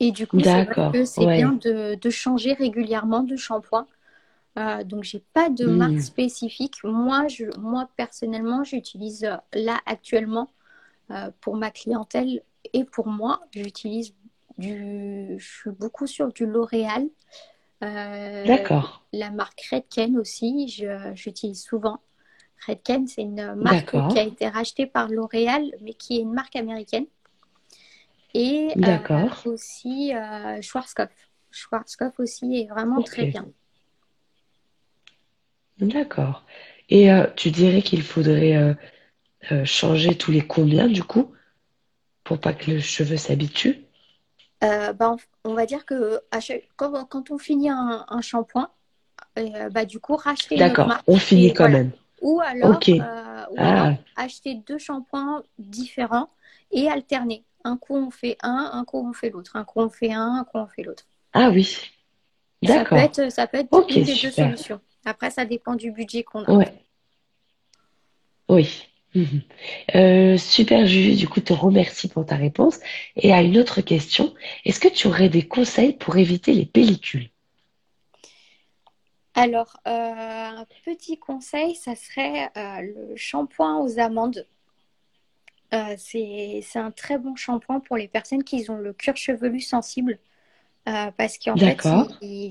[0.00, 3.86] Et du coup, c'est bien de, changer régulièrement de shampoing.
[4.58, 5.76] Euh, donc, j'ai pas de hmm.
[5.76, 6.82] marque spécifique.
[6.84, 10.48] Moi, je, moi personnellement, j'utilise euh, là actuellement
[11.10, 12.42] euh, pour ma clientèle
[12.72, 14.14] et pour moi, j'utilise
[14.58, 17.06] du, je suis beaucoup sur du L'Oréal.
[17.82, 19.04] D'accord.
[19.12, 20.66] La marque Redken aussi,
[21.14, 22.00] j'utilise souvent.
[22.66, 26.56] Redken, c'est une marque qui a été rachetée par L'Oréal, mais qui est une marque
[26.56, 27.06] américaine.
[28.34, 31.12] Et euh, aussi euh, Schwarzkopf.
[31.50, 33.46] Schwarzkopf aussi est vraiment très bien.
[35.78, 36.44] D'accord.
[36.90, 38.76] Et euh, tu dirais qu'il faudrait
[39.64, 41.32] changer tous les combien du coup
[42.24, 43.84] pour pas que le cheveu s'habitue?
[44.60, 46.20] Bah, on, va dire que
[46.76, 48.68] quand, on finit un, shampoing,
[49.70, 51.92] bah, du coup, racheter D'accord, on finit quand même.
[52.26, 53.94] Ou alors, euh, ah.
[54.16, 56.28] acheter deux shampoings différents
[56.72, 57.44] et alterner.
[57.62, 59.54] Un coup on fait un, un coup on fait l'autre.
[59.54, 61.04] Un coup on fait un, un coup on fait l'autre.
[61.32, 61.78] Ah oui.
[62.62, 62.98] D'accord.
[62.98, 64.80] Ça peut être, ça peut être une des deux solutions.
[65.04, 66.50] Après, ça dépend du budget qu'on a.
[66.50, 66.72] Ouais.
[68.48, 68.88] Oui.
[69.14, 69.42] Mhm.
[69.94, 72.80] Euh, super Juju, du coup, te remercie pour ta réponse.
[73.14, 74.34] Et à une autre question,
[74.64, 77.30] est-ce que tu aurais des conseils pour éviter les pellicules?
[79.38, 84.46] Alors, euh, un petit conseil, ça serait euh, le shampoing aux amandes.
[85.74, 90.18] Euh, c'est un très bon shampoing pour les personnes qui ont le cuir chevelu sensible.
[90.84, 91.76] parce qu'en fait,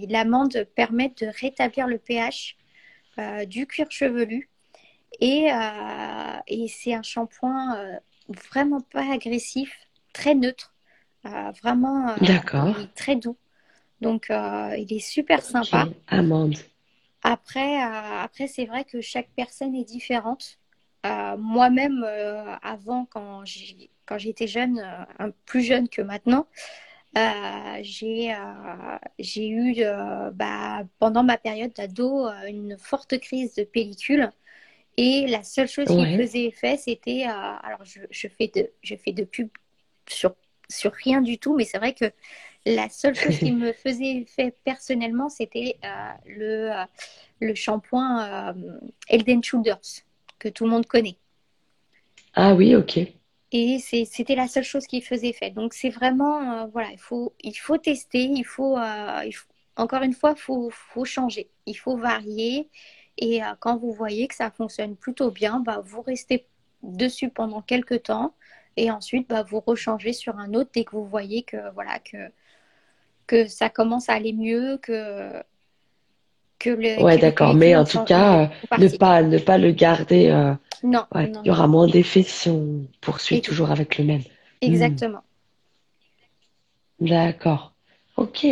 [0.10, 2.56] l'amande permet de rétablir le pH
[3.48, 4.50] du cuir chevelu.
[5.20, 5.48] Et,
[6.48, 9.76] et c'est un shampoing vraiment pas agressif,
[10.14, 10.76] très neutre,
[11.64, 12.14] vraiment
[12.94, 13.38] très doux.
[14.02, 15.88] Donc, il est super sympa.
[16.10, 16.58] Amande.
[17.28, 20.60] Après, euh, après c'est vrai que chaque personne est différente.
[21.08, 24.80] Euh, moi-même, euh, avant, quand j'étais jeune,
[25.18, 26.46] un plus jeune que maintenant,
[27.82, 28.30] j'ai
[29.50, 29.84] eu,
[30.34, 34.30] bah, pendant ma période d'ado, une forte crise de pellicule.
[34.98, 37.24] Et la seule chose qui faisait effet, c'était.
[37.24, 39.50] alors, je, je, fais de, je fais de pub
[40.08, 40.36] sur,
[40.70, 42.06] sur rien du tout, mais c'est vrai que
[42.66, 46.86] la seule chose qui me faisait effet personnellement, c'était euh, le, euh,
[47.40, 48.54] le shampoing euh,
[49.08, 50.04] Elden Shoulders,
[50.40, 51.18] que tout le monde connaît.
[52.34, 53.00] Ah oui, ok.
[53.52, 55.52] Et c'était la seule chose qui faisait fait.
[55.52, 59.48] Donc c'est vraiment, voilà, il faut, il faut tester, il faut, il faut
[59.78, 62.70] encore une fois, il faut, faut, changer, il faut varier.
[63.18, 66.48] Et quand vous voyez que ça fonctionne plutôt bien, bah, vous restez
[66.84, 68.34] dessus pendant quelques temps
[68.78, 72.18] et ensuite bah, vous rechangez sur un autre dès que vous voyez que voilà que
[73.28, 75.44] que ça commence à aller mieux que
[76.60, 80.28] que le ouais d'accord mais en tout cas euh, ne pas ne pas le garder
[80.28, 84.24] euh, non, il y aura moins d'effets si on poursuit toujours avec le même
[84.62, 85.22] exactement
[87.00, 87.10] hmm.
[87.10, 87.74] d'accord
[88.16, 88.48] ok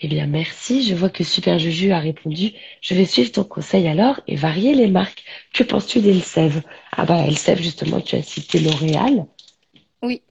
[0.00, 0.82] eh bien, merci.
[0.82, 2.52] Je vois que Super Juju a répondu.
[2.80, 5.24] Je vais suivre ton conseil alors et varier les marques.
[5.52, 6.62] Que penses-tu d'Elsev?
[6.92, 9.24] Ah bah, Elsev, justement, tu as cité L'Oréal.
[10.02, 10.22] Oui.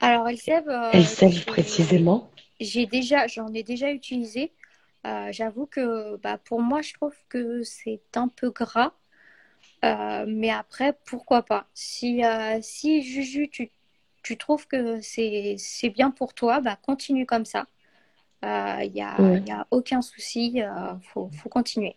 [0.00, 0.64] Alors, Elsev...
[0.68, 2.29] Euh, Elsev, précisément
[2.60, 4.52] J'ai déjà, j'en ai déjà utilisé.
[5.06, 8.92] Euh, j'avoue que bah, pour moi, je trouve que c'est un peu gras.
[9.84, 11.66] Euh, mais après, pourquoi pas?
[11.74, 12.22] Si,
[12.60, 13.70] si Juju, tu,
[14.22, 15.56] tu trouves que c'est
[15.94, 17.66] bien pour toi, bah, continue comme ça.
[18.42, 21.96] Il euh, n'y a, y a, aucun souci, il euh, faut, faut, continuer.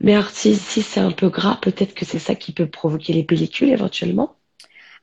[0.00, 3.12] Mais alors, si, si c'est un peu gras, peut-être que c'est ça qui peut provoquer
[3.12, 4.36] les pellicules éventuellement?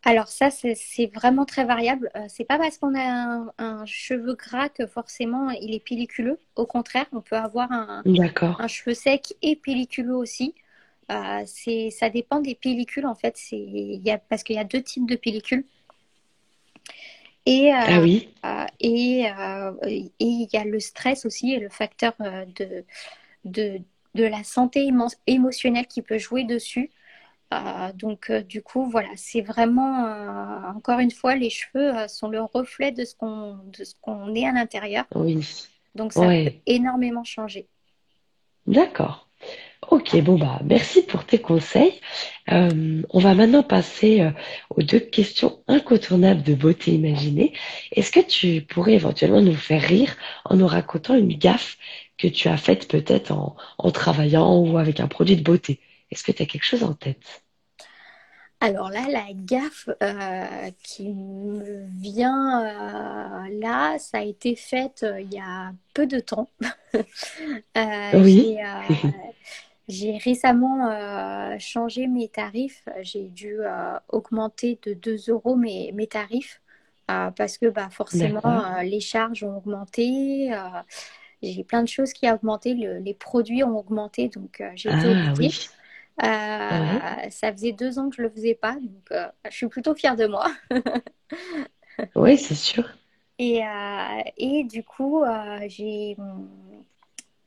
[0.05, 2.11] Alors ça, c'est vraiment très variable.
[2.15, 6.39] Euh, c'est pas parce qu'on a un, cheveu gras que forcément il est pelliculeux.
[6.57, 10.55] Au contraire, on peut avoir un, un cheveu sec et pelliculeux aussi.
[11.11, 11.45] Euh,
[11.91, 13.39] ça dépend des pellicules en fait.
[13.51, 15.63] Y a, parce qu'il y a deux types de pellicules.
[17.45, 18.29] Et, euh, ah oui.
[18.81, 22.83] Et, et il y a le stress aussi et le facteur de,
[23.45, 23.79] de,
[24.15, 24.89] de la santé
[25.27, 26.91] émotionnelle qui peut jouer dessus.
[27.95, 30.05] Donc, du coup, voilà, c'est vraiment,
[30.75, 33.59] encore une fois, les cheveux sont le reflet de ce qu'on
[34.01, 35.05] qu'on est à l'intérieur.
[35.15, 35.47] Oui.
[35.95, 37.67] Donc, ça peut énormément changer.
[38.67, 39.27] D'accord.
[39.91, 41.99] Ok, bon bah merci pour tes conseils.
[42.51, 44.31] Euh, on va maintenant passer euh,
[44.69, 47.53] aux deux questions incontournables de beauté imaginée.
[47.91, 51.77] Est-ce que tu pourrais éventuellement nous faire rire en nous racontant une gaffe
[52.17, 55.79] que tu as faite peut-être en, travaillant ou avec un produit de beauté?
[56.11, 57.42] Est-ce que tu as quelque chose en tête?
[58.65, 62.63] Alors là, la gaffe euh, qui me vient
[63.49, 66.49] là, ça a été faite il y a peu de temps.
[68.15, 68.57] oui.
[69.89, 72.85] J'ai récemment euh, changé mes tarifs.
[73.01, 76.61] J'ai dû euh, augmenter de 2 euros mes, mes tarifs
[77.11, 78.41] euh, parce que bah, forcément
[78.81, 80.51] les charges ont augmenté.
[81.41, 82.73] j'ai plein de choses qui ont augmenté.
[82.73, 85.67] les produits ont augmenté, donc j'ai été ah, oui.
[86.17, 89.95] Ah ça faisait deux ans que je ne le faisais pas, donc je suis plutôt
[89.95, 90.51] fière de moi.
[92.15, 92.87] oui, c'est sûr.
[93.39, 93.61] Et,
[94.37, 95.23] et, du coup,
[95.67, 96.15] j'ai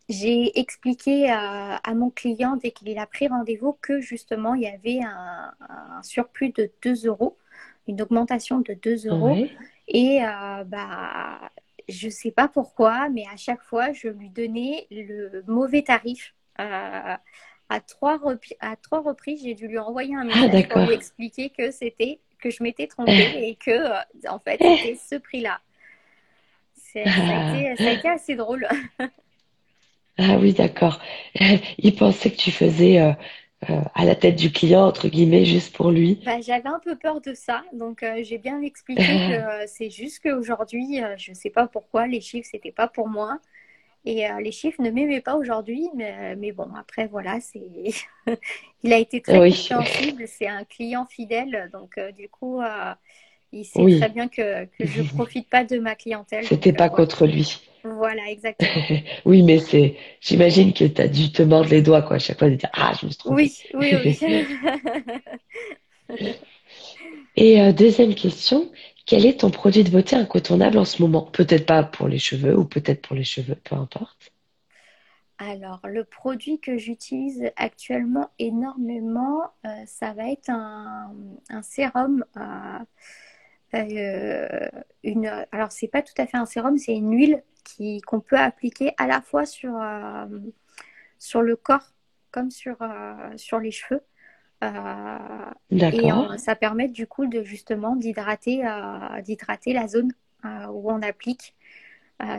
[0.09, 5.01] j'ai expliqué à, mon client dès qu'il a pris rendez-vous que justement il y avait
[5.03, 5.53] un,
[6.03, 7.37] surplus de 2 euros,
[7.89, 9.37] une augmentation de 2 euros.
[9.89, 11.51] Et euh, bah,
[11.89, 16.35] je ne sais pas pourquoi, mais à chaque fois, je lui donnais le mauvais tarif.
[16.61, 17.17] Euh,
[17.69, 18.21] à, trois
[18.61, 22.21] à trois reprises, j'ai dû lui envoyer un ah, message pour lui expliquer que c'était
[22.39, 23.99] que je m'étais trompée et que euh,
[24.29, 25.61] en fait c'était ce prix-là.
[26.75, 28.67] Ça, ça, a été assez drôle.
[30.19, 30.99] Ah oui, d'accord.
[31.79, 33.13] Il pensait que tu faisais euh,
[33.69, 36.23] euh, à la tête du client, entre guillemets, juste pour lui.
[36.25, 41.03] Bah, J'avais un peu peur de ça, donc j'ai bien expliqué que c'est juste qu'aujourd'hui,
[41.19, 43.41] je ne sais pas pourquoi, les chiffres, c'était pas pour moi.
[44.07, 47.61] Et les chiffres ne m'aimaient pas aujourd'hui, mais, mais, bon, après, voilà, c'est
[48.85, 52.61] il a été très compréhensible, c'est un client fidèle, donc du coup,
[53.53, 56.45] il sait très bien que, que je ne profite pas de ma clientèle.
[56.45, 57.61] C'était pas contre lui.
[57.85, 58.71] Voilà, exactement.
[59.25, 62.39] oui, mais c'est, j'imagine que tu as dû te mordre les doigts, quoi, à chaque
[62.39, 63.51] fois de dire, ah, je me suis trompée.
[63.75, 64.19] Oui, oui,
[66.09, 66.29] oui.
[67.37, 68.71] Et euh, deuxième question,
[69.07, 71.23] quel est ton produit de beauté incontournable en ce moment?
[71.23, 74.33] Peut-être pas pour les cheveux ou peut-être pour les cheveux, peu importe.
[75.39, 81.13] Alors, le produit que j'utilise actuellement énormément, euh, ça va être un,
[81.63, 82.25] sérum.
[82.37, 82.79] Euh,
[83.75, 84.69] euh,
[85.03, 87.43] une, alors, c'est pas tout à fait un sérum, c'est une huile
[88.07, 90.27] qu'on peut appliquer à la fois sur, euh,
[91.35, 91.93] le corps
[92.31, 94.03] comme sur, euh, sur les cheveux.
[94.65, 95.19] Euh,
[95.71, 98.63] et ça permet du coup de justement d'hydrater
[99.23, 100.13] d'hydrater la zone
[100.45, 101.55] où on applique.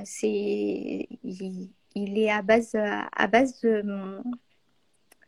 [0.03, 3.83] c'est il, est à base à base de,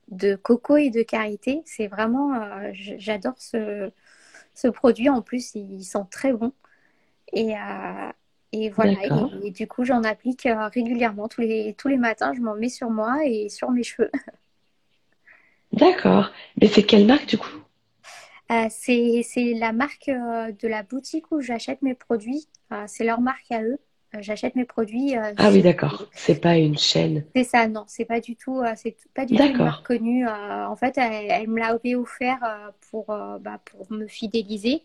[0.10, 1.62] de coco et de karité.
[1.66, 2.34] C'est vraiment
[2.74, 3.92] j'adore ce,
[4.56, 5.10] ce produit.
[5.10, 6.54] En plus, il sent très bon.
[7.34, 7.54] Et,
[8.52, 8.94] et voilà,
[9.44, 11.28] et, du coup, j'en applique euh, régulièrement.
[11.28, 14.12] Tous les, tous les matins, je m'en mets sur moi et sur mes cheveux.
[15.74, 16.30] D'accord.
[16.62, 17.50] Mais c'est quelle marque du coup?
[18.52, 22.48] Euh, c'est, c'est la marque euh, de la boutique où j'achète mes produits.
[22.72, 23.78] Euh, c'est leur marque à eux.
[24.16, 25.16] Euh, j'achète mes produits.
[25.38, 26.06] Ah oui, d'accord.
[26.14, 27.26] C'est pas une chaîne.
[27.36, 29.62] C'est ça, non, c'est pas du tout, c'est pas du tout une D'accord.
[29.62, 30.28] marque connue.
[30.28, 32.40] en fait, elle, elle me l'avait offert
[32.90, 34.84] pour, bah, pour me fidéliser.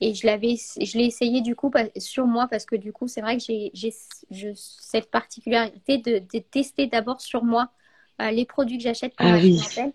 [0.00, 3.20] Et je l'avais, je l'ai essayé du coup sur moi parce que du coup, c'est
[3.20, 3.92] vrai que j'ai, j'ai
[4.30, 7.70] je- cette particularité de, de tester d'abord sur moi
[8.18, 9.60] les produits que j'achète pour Ah ma oui.
[9.62, 9.92] clientèle.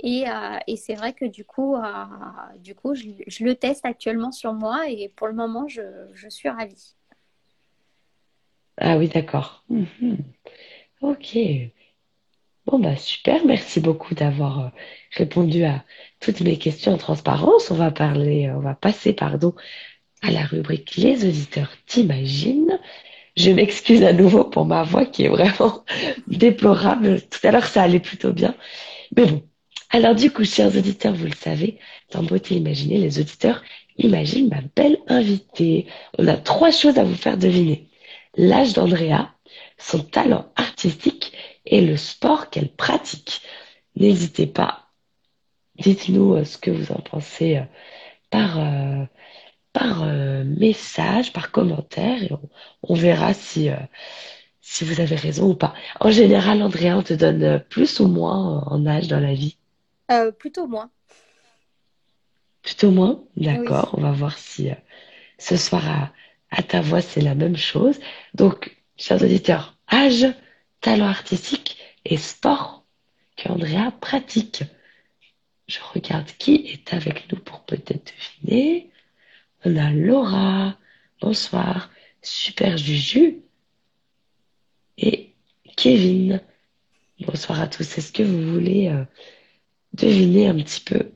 [0.00, 2.04] Et, euh, et c'est vrai que du coup, euh,
[2.58, 5.82] du coup je, le teste actuellement sur moi et pour le moment, je,
[6.28, 6.94] suis ravie.
[8.78, 9.64] Ah oui, d'accord.
[9.70, 10.18] Mhm.
[11.00, 11.38] Ok.
[12.66, 13.44] Bon, bah super.
[13.46, 14.68] Merci beaucoup d'avoir euh,
[15.12, 15.84] répondu à
[16.20, 17.70] toutes mes questions en transparence.
[17.70, 19.54] On va parler, on va passer, pardon,
[20.22, 22.78] à la rubrique Les auditeurs t'imaginent.
[23.36, 25.84] Je m'excuse à nouveau pour ma voix qui est vraiment
[26.28, 27.22] déplorable.
[27.22, 28.54] Tout à l'heure, ça allait plutôt bien.
[29.16, 29.42] Mais bon.
[29.90, 31.78] Alors du coup, chers auditeurs, vous le savez,
[32.10, 33.62] dans Beauté Imaginée, les auditeurs
[33.98, 35.86] imaginent ma belle invitée.
[36.18, 37.88] On a trois choses à vous faire deviner.
[38.36, 39.32] L'âge d'Andrea,
[39.78, 41.32] son talent artistique
[41.64, 43.42] et le sport qu'elle pratique.
[43.96, 44.88] N'hésitez pas,
[45.78, 47.62] dites-nous euh, ce que vous en pensez euh,
[48.30, 49.04] par, euh,
[49.72, 52.30] par message, par commentaire, et
[52.82, 53.68] on, verra si,
[54.60, 55.74] si vous avez raison ou pas.
[56.00, 59.56] En général, Andrea, on te donne plus ou moins en âge dans la vie?
[60.10, 60.90] Euh, plutôt moins.
[62.62, 63.24] Plutôt moins?
[63.36, 63.46] Oui.
[63.46, 64.74] D'accord, on va voir si euh,
[65.38, 66.12] ce soir à,
[66.50, 67.98] à ta voix c'est la même chose.
[68.34, 70.26] Donc, chers auditeurs, âge,
[70.80, 72.84] talent artistique et sport
[73.36, 74.62] que Andrea pratique.
[75.68, 78.90] Je regarde qui est avec nous pour peut-être deviner.
[79.64, 80.76] On a Laura,
[81.20, 81.90] bonsoir,
[82.22, 83.42] Super Juju
[84.98, 85.34] et
[85.76, 86.40] Kevin.
[87.20, 87.98] Bonsoir à tous.
[87.98, 89.04] Est-ce que vous voulez euh,
[89.96, 91.12] deviner un petit peu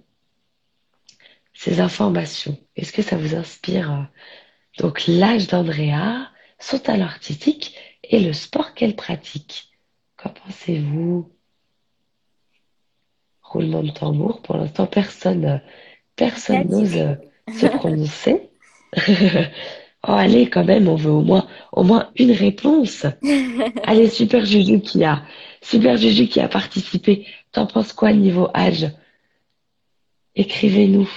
[1.52, 2.58] ces informations?
[2.76, 4.02] Est-ce que ça vous inspire euh,
[4.78, 9.70] donc l'âge d'Andrea, son talent artistique et le sport qu'elle pratique?
[10.16, 11.30] Qu'en pensez-vous?
[13.42, 14.42] Roulement de tambour.
[14.42, 15.58] Pour l'instant, personne, euh,
[16.16, 17.14] personne n'ose euh,
[17.52, 18.50] se prononcer.
[20.08, 23.04] Oh, allez, quand même, on veut au moins, au moins une réponse.
[23.82, 25.22] Allez, Super Juju qui a,
[25.62, 27.26] Super Juju qui a participé.
[27.52, 28.90] T'en penses quoi niveau âge?
[30.34, 31.10] Écrivez-nous.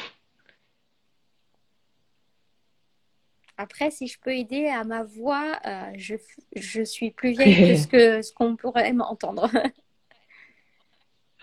[3.58, 6.16] Après, si je peux aider à ma voix, euh, je,
[6.56, 9.50] je suis plus vieille que ce que ce qu'on pourrait m'entendre.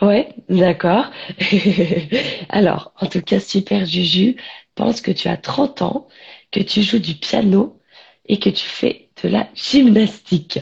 [0.01, 1.11] Ouais, d'accord.
[2.49, 4.37] Alors, en tout cas, Super Juju
[4.75, 6.09] pense que tu as 30 ans,
[6.51, 7.79] que tu joues du piano
[8.25, 10.59] et que tu fais de la gymnastique.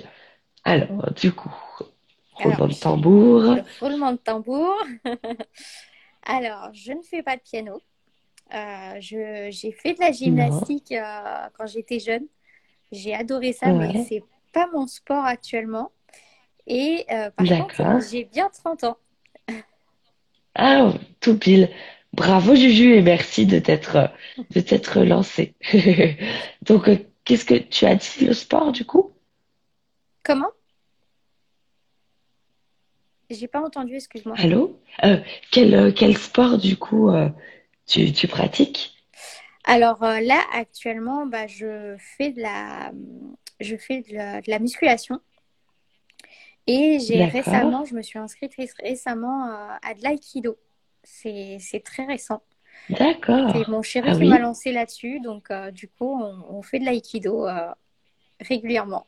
[0.65, 1.55] Alors, du coup,
[2.43, 3.57] roulement de tambour.
[3.81, 4.75] Roulement de tambour.
[6.23, 7.83] Alors, je ne fais pas de piano.
[8.55, 12.27] Euh, je, j'ai fait de la gymnastique euh, quand j'étais jeune.
[12.93, 14.05] J'ai adoré ça, mais Ouais.
[14.09, 15.93] c'est pas mon sport actuellement.
[16.67, 17.77] Et euh, par D'accord.
[17.87, 18.99] contre, j'ai bien 30 ans.
[20.55, 21.71] Ah, tout pile.
[22.13, 24.11] Bravo Juju et merci de t'être
[24.51, 25.55] de t'être lancé.
[26.63, 29.13] Donc, euh, qu'est-ce que tu as dit le sport du coup?
[30.23, 30.53] Comment?
[33.31, 34.39] J'ai pas entendu, excuse-moi.
[34.39, 34.79] Allô?
[35.05, 35.19] Euh,
[35.51, 37.29] quel, euh, quel sport du coup euh,
[37.87, 38.95] tu, tu pratiques?
[39.65, 42.93] Alors euh, là, actuellement, bah, je fais de la,
[43.61, 45.21] je fais de la, de la musculation.
[46.67, 49.45] Et j'ai récemment, je me suis inscrite ré- récemment
[49.83, 50.59] à de l'aïkido.
[51.05, 52.43] C'est, c'est très récent.
[52.91, 53.51] D'accord.
[53.53, 54.29] C'est mon chéri Ah qui oui?
[54.29, 55.21] m'a lancé là-dessus.
[55.21, 57.47] Donc, du coup, on, on fait de l'aïkido
[58.41, 59.07] régulièrement.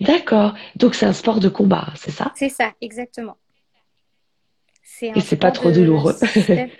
[0.00, 0.54] D'accord.
[0.76, 2.32] Donc c'est un sport de combat, c'est ça?
[2.36, 3.36] C'est ça, exactement.
[4.82, 6.16] C'est Et c'est pas trop de douloureux.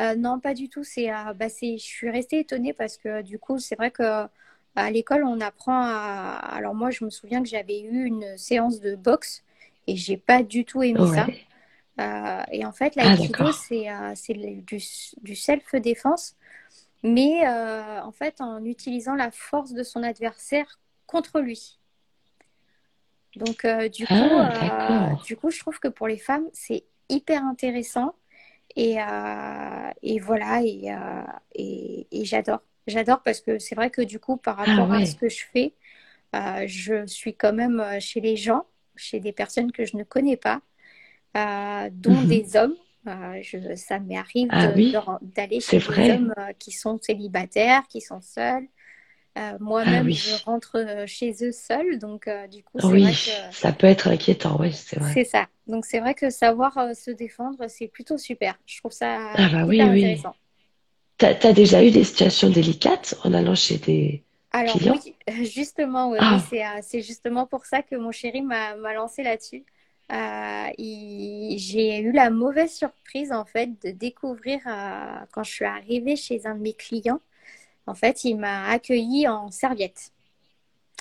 [0.00, 0.84] Euh, non, pas du tout.
[0.84, 4.26] C'est, euh, bah, c'est, je suis restée étonnée parce que du coup, c'est vrai que
[4.76, 6.34] à l'école, on apprend à.
[6.52, 9.42] Alors moi, je me souviens que j'avais eu une séance de boxe
[9.88, 11.26] et j'ai pas du tout aimé ça.
[12.00, 13.54] Euh, et en fait, Ah, l'aïkido, d'accord.
[13.54, 14.80] c'est du,
[15.22, 16.36] du self-défense,
[17.02, 21.77] mais en fait, en utilisant la force de son adversaire contre lui.
[23.36, 25.26] Donc, euh, du coup, Ah, euh, d'accord.
[25.26, 28.14] du coup, je trouve que pour les femmes, c'est hyper intéressant.
[28.76, 31.22] Et, euh, et voilà, et, euh,
[31.54, 32.60] et, et j'adore.
[32.86, 35.44] J'adore parce que c'est vrai que du coup, par Ah rapport à ce que je
[35.52, 35.74] fais,
[36.36, 38.66] euh, je suis quand même euh, chez les gens,
[38.96, 40.62] chez des personnes que je ne connais pas,
[41.36, 42.24] euh, dont Mhm.
[42.24, 42.74] des hommes.
[43.06, 48.00] Euh, je, ça m'arrive Ah oui, d'aller chez des hommes euh, qui sont célibataires, qui
[48.00, 48.66] sont seuls.
[49.38, 50.44] Euh, Ah moi-même, je oui.
[50.44, 54.56] rentre euh, chez eux seule, donc euh, du coup, vrai que ça peut être inquiétant,
[54.58, 55.16] oui, c'est vrai.
[55.16, 55.48] c'est ça.
[55.66, 58.58] Donc c'est vrai que savoir euh, se défendre, c'est plutôt super.
[58.66, 60.28] Je trouve ça Ah bah oui, hyper oui.
[60.28, 60.36] intéressant.
[61.18, 65.04] t'as, t'as déjà eu des situations délicates en allant chez des Alors clients?
[65.04, 69.64] oui, justement, oui, Ah, c'est c'est justement pour ça que mon chéri m'a lancé là-dessus.
[71.58, 74.60] J'ai eu la mauvaise surprise en fait de découvrir
[75.32, 77.20] quand je suis arrivée chez un de mes clients.
[77.88, 80.12] En fait, il m'a accueilli en serviette,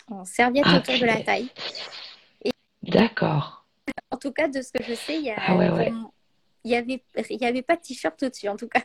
[0.10, 1.50] en serviette ah, autour de la taille.
[2.82, 3.66] D'accord.
[4.10, 5.92] En tout cas, de ce que je sais, il y Ah ouais, ouais.
[6.64, 8.84] il y avait, il y avait pas de t-shirt au-dessus, en tout cas.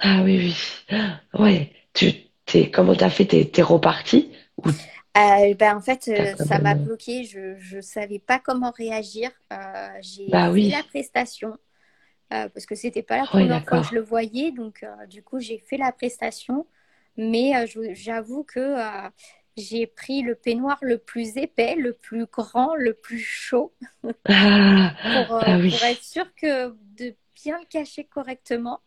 [0.00, 0.54] Ah oui,
[0.90, 0.98] oui.
[1.32, 1.72] Ouais.
[1.94, 2.12] Tu,
[2.44, 3.24] t'es, comment t'as fait?
[3.24, 4.30] T'es, t'es reparti?
[4.58, 4.68] Ou?
[4.68, 7.24] Euh, ben, en fait, euh, ça m'a bloqué.
[7.24, 9.30] Je ne savais pas comment réagir.
[9.50, 10.82] Euh, j'ai Bah fait la oui.
[10.90, 11.56] prestation
[12.28, 14.52] parce que c'était pas la Oui, première fois que je le voyais.
[14.52, 16.66] Donc, du coup, j'ai fait la prestation.
[17.18, 19.10] Mais euh, j'avoue que euh,
[19.58, 23.74] j'ai pris le peignoir le plus épais, le plus grand, le plus chaud
[24.28, 25.72] Ah, pour, euh, bah oui.
[25.72, 28.80] pour être sûr que de bien le cacher correctement.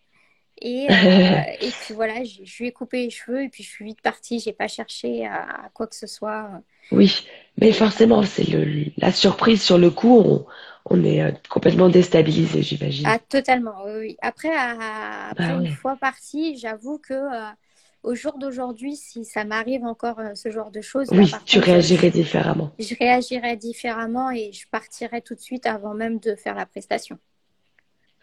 [0.62, 0.96] Et, euh,
[1.62, 4.40] et puis voilà, je lui ai coupé les cheveux et puis je suis vite partie.
[4.40, 6.62] J'ai pas cherché à, à quoi que ce soit.
[6.92, 7.26] Oui,
[7.58, 8.46] mais forcément, c'est
[8.98, 10.46] la surprise sur le coup, on,
[10.86, 13.14] on est complètement déstabilisé, j'imagine.
[13.14, 14.16] Ah, totalement, oui.
[14.22, 15.78] Après, à- après Bah une ouais.
[15.82, 17.52] fois partie, j'avoue que euh,
[18.04, 21.66] au jour d'aujourd'hui, si ça m'arrive encore euh, ce genre de choses, Oui, tu contre,
[21.68, 22.72] je, réagirais différemment.
[22.80, 27.18] je réagirais différemment et je partirais tout de suite avant même de faire la prestation.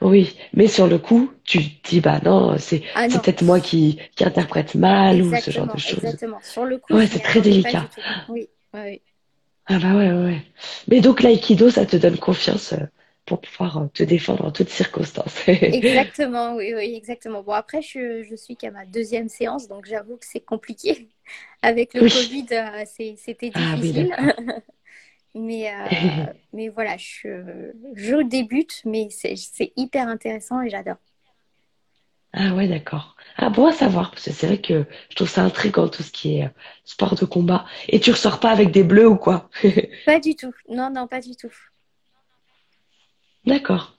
[0.00, 3.98] Oui, mais sur le coup, tu te dis, bah non, c'est, Ah peut-être moi qui,
[4.14, 5.98] qui interprète mal ou ce genre de choses.
[5.98, 6.40] exactement.
[6.42, 7.88] Sur le coup, Ouais, c'est très délicat.
[8.28, 9.02] Oui, oui, oui.
[9.66, 10.24] Ah bah ouais, ouais.
[10.24, 10.42] ouais.
[10.86, 12.86] Mais donc l'aïkido, ça te donne confiance euh,
[13.28, 15.36] pour pouvoir euh, te défendre en toutes circonstances.
[15.70, 17.42] Exactement, oui, oui, exactement.
[17.42, 21.10] Bon, après, je, je suis qu'à ma deuxième séance, donc j'avoue que c'est compliqué.
[21.62, 22.06] Avec le Oui.
[22.06, 22.84] Covid, euh,
[23.16, 24.16] c'était Ah oui, difficile.
[25.34, 29.34] Mais, euh, mais voilà, je, je débute, mais c'est
[29.76, 30.96] hyper intéressant et j'adore.
[32.34, 33.16] Ah ouais, d'accord.
[33.36, 36.12] Ah bon à savoir, parce que c'est vrai que je trouve ça intriguant tout ce
[36.12, 36.50] qui est
[36.84, 37.64] sport de combat.
[37.88, 39.48] Et tu ressors pas avec des bleus ou quoi?
[40.04, 40.52] Pas du tout.
[40.68, 41.52] Non, non, pas du tout.
[43.48, 43.98] D'accord,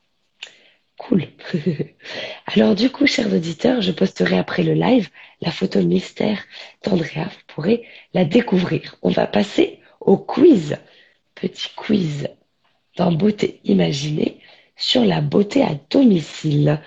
[0.99, 1.25] cool.
[2.45, 5.09] Alors du coup, chers auditeurs, je posterai après le live
[5.41, 6.43] la photo mystère
[6.83, 7.23] d'Andrea.
[7.25, 7.83] Vous pourrez
[8.13, 8.97] la découvrir.
[9.01, 10.77] On va passer au quiz.
[11.33, 12.27] Petit quiz
[12.95, 14.39] dans Beauté imaginée
[14.75, 16.79] sur la beauté à domicile.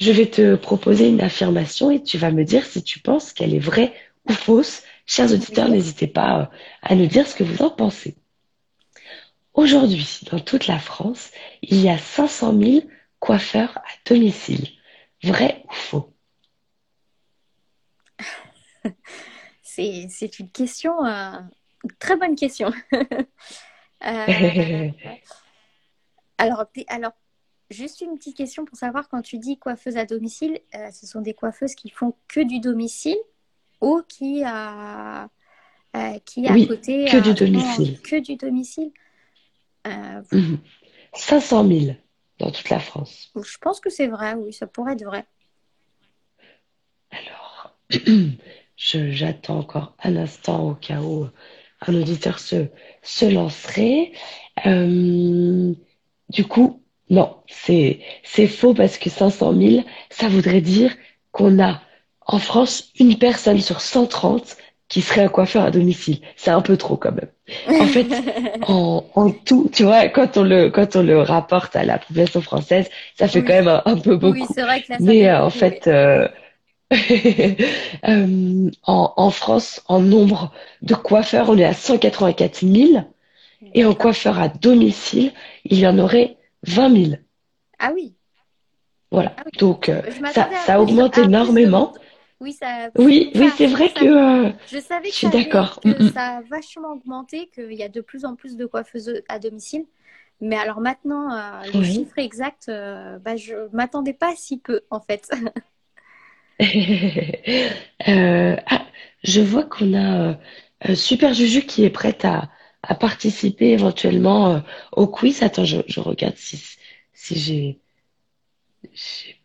[0.00, 3.54] Je vais te proposer une affirmation et tu vas me dire si tu penses qu'elle
[3.54, 3.92] est vraie
[4.26, 4.82] ou fausse.
[5.04, 6.46] Chers auditeurs, n'hésitez pas euh,
[6.80, 8.16] à nous dire ce que vous en pensez.
[9.56, 11.30] Aujourd'hui, dans toute la France,
[11.62, 12.80] il y a 500 000
[13.20, 14.68] coiffeurs à domicile.
[15.24, 16.12] Vrai ou faux?
[19.62, 21.38] C'est, une question, euh,
[21.84, 22.70] une très bonne question.
[24.04, 24.90] Euh,
[26.38, 27.12] alors, alors,
[27.70, 31.22] juste une petite question pour savoir, quand tu dis coiffeuse à domicile, euh, ce sont
[31.22, 33.16] des coiffeuses qui font que du domicile
[33.80, 35.30] ou qui, a
[36.26, 37.98] qui à Oui, côté que du domicile.
[38.02, 38.92] que du domicile?
[39.86, 40.58] Euh, Mhm.
[41.14, 41.96] 500 000
[42.38, 43.30] dans toute la France.
[43.34, 45.24] je pense que c'est vrai, oui, ça pourrait être vrai.
[47.10, 47.76] Alors,
[48.76, 51.26] j'attends encore un instant au cas où
[51.86, 52.66] un auditeur se,
[53.02, 54.12] se lancerait.
[54.66, 55.72] Euh,
[56.30, 60.94] du coup, non, c'est, c'est faux parce que 500 000, ça voudrait dire
[61.30, 61.80] qu'on a
[62.26, 64.56] en France une personne sur 130
[64.88, 66.20] qui serait un coiffeur à domicile.
[66.36, 67.30] C'est un peu trop quand même.
[67.78, 68.24] En fait,
[68.62, 72.40] en, en tout, tu vois, quand on le, quand on le rapporte à la population
[72.40, 74.54] française, ça fait Oui, quand même un, un peu oui, beaucoup.
[74.54, 75.50] c'est vrai que là, ça Mais euh, en oui.
[75.50, 76.28] fait, euh,
[78.08, 83.12] euh, en, en France, en nombre de coiffeurs, on est à 184 000.
[83.74, 85.32] Et en coiffeur à domicile,
[85.64, 87.20] il y en aurait 20 000.
[87.78, 88.16] Ah oui,
[89.10, 89.36] Voilà.
[89.36, 89.52] ah oui.
[89.58, 91.94] Donc, euh, ça, ça augmente de énormément.
[92.40, 95.80] Oui, ça, Oui, oui, c'est vrai ça, que euh, je savais je que suis d'accord.
[95.84, 96.08] Mm, mm.
[96.12, 99.86] ça a vachement augmenté, qu'il y a de plus en plus de coiffeuses à domicile.
[100.40, 101.82] Mais alors maintenant, euh, le Oui.
[101.82, 105.30] chiffre exact, euh, bah, je m'attendais pas à si peu, en fait.
[108.06, 108.86] Ah,
[109.22, 110.38] je vois qu'on a
[110.94, 112.50] Super Juju qui est prête à,
[112.82, 114.62] à participer éventuellement
[114.92, 115.42] au quiz.
[115.42, 116.76] Attends, je, je regarde si,
[117.14, 117.80] j'ai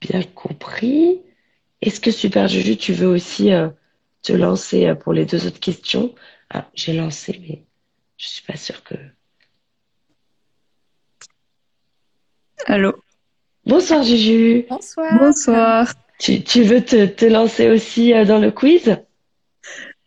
[0.02, 1.22] bien compris.
[1.82, 3.70] Est-ce que Super Juju, tu veux aussi euh,
[4.22, 6.14] te lancer euh, pour les deux autres questions?
[6.50, 7.64] Ah, j'ai lancé, mais
[8.18, 8.96] je suis pas sûre que.
[12.66, 12.94] Allô?
[13.66, 14.66] Bonsoir Juju.
[14.70, 15.20] Bonsoir.
[15.20, 15.94] Bonsoir.
[16.20, 18.98] Tu, tu veux te, te lancer aussi euh, dans le quiz?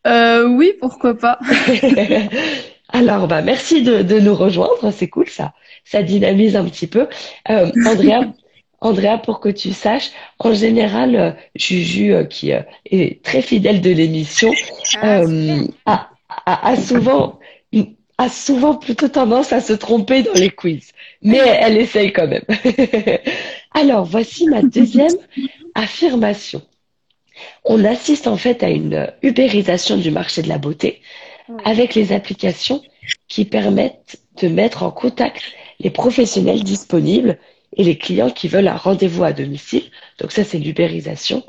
[0.06, 1.38] Euh, oui, pourquoi pas.
[2.88, 5.54] Alors, bah, merci de, de nous rejoindre, c'est cool, ça,
[5.84, 7.08] ça dynamise un petit peu.
[7.50, 8.32] Euh, Andrea,
[8.84, 12.60] Andrea, pour que tu saches, en général, euh, Juju, euh, qui euh,
[12.90, 14.52] est très fidèle de l'émission,
[15.00, 16.10] Ah, euh, a,
[16.46, 17.38] a- a souvent,
[18.18, 20.92] a souvent plutôt tendance à se tromper dans les quiz.
[21.22, 22.44] Mais elle essaye quand même.
[23.72, 25.16] Alors, voici ma deuxième
[25.74, 26.62] affirmation.
[27.64, 31.00] On assiste en fait à une ubérisation du marché de la beauté
[31.64, 32.82] avec les applications
[33.28, 35.42] qui permettent de mettre en contact
[35.80, 37.38] les professionnels disponibles
[37.76, 39.84] et les clients qui veulent un rendez-vous à domicile.
[40.18, 41.44] Donc ça, c'est l'ubérisation.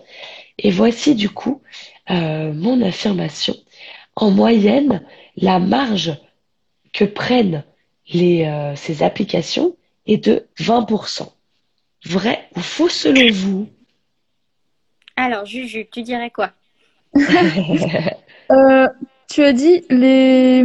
[0.57, 1.61] Et voici du coup
[2.09, 3.55] euh, mon affirmation.
[4.15, 5.05] En moyenne,
[5.37, 6.17] la marge
[6.93, 7.63] que prennent
[8.07, 9.75] les, euh, ces applications
[10.07, 11.31] est de 20%.
[12.05, 13.67] Vrai ou faux selon vous?
[15.15, 16.51] Alors, Juju, tu dirais quoi?
[18.51, 18.87] Euh,
[19.27, 20.63] tu as dit les...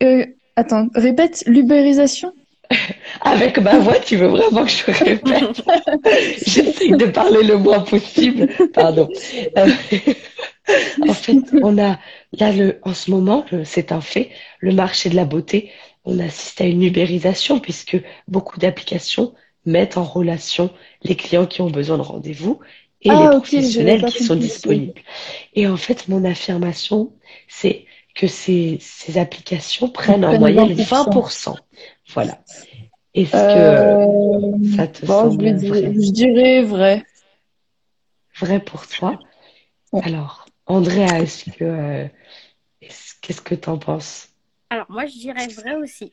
[0.00, 2.32] Euh, attends, répète, l'ubérisation?
[3.22, 5.62] Avec ma voix, tu veux vraiment que je répète?
[6.46, 8.48] J'essaie de parler le moins possible.
[8.72, 9.08] Pardon.
[9.58, 9.68] Euh,
[11.08, 11.98] en fait, on a
[12.32, 15.70] là le, en ce moment, c'est un fait, le marché de la beauté,
[16.04, 17.98] on assiste à une ubérisation puisque
[18.28, 19.34] beaucoup d'applications
[19.66, 20.70] mettent en relation
[21.02, 22.60] les clients qui ont besoin de rendez-vous
[23.02, 25.00] et Ah, les j'avais professionnels qui sont disponibles.
[25.54, 27.12] Et en fait, mon affirmation,
[27.48, 31.10] c'est que ces, ces applications prennent en moyenne 20%.
[31.10, 31.56] 20%.
[32.14, 32.38] Voilà.
[33.14, 35.92] Est-ce que Euh, ça te bon, je, semble dire- vrai?
[35.94, 37.04] je dirais vrai.
[38.40, 39.18] Vrai pour toi?
[39.92, 40.02] Ouais.
[40.04, 42.06] Alors, Andrea, est-ce que, euh,
[42.80, 44.28] est-ce- qu'est-ce que t'en penses?
[44.70, 46.12] Alors, moi, je dirais vrai aussi.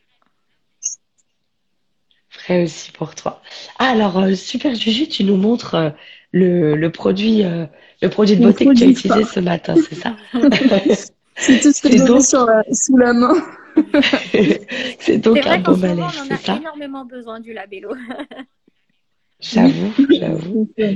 [2.48, 3.42] Vrai aussi pour toi.
[3.80, 5.90] Ah, alors, euh, super Juju, tu nous montres euh,
[6.32, 7.66] le, le produit, euh,
[8.02, 10.16] le produit de Le beauté que tu as utilisé ce matin, c'est ça?
[11.40, 13.34] C'est tout ce que j'avais donc- sur la- sous la main.
[15.00, 16.56] C'est donc C'est un vrai qu'en baume ce à moment, lèvres, on c'est a ça?
[16.58, 17.94] énormément besoin du labello.
[19.40, 20.70] J'avoue, j'avoue.
[20.80, 20.94] Euh,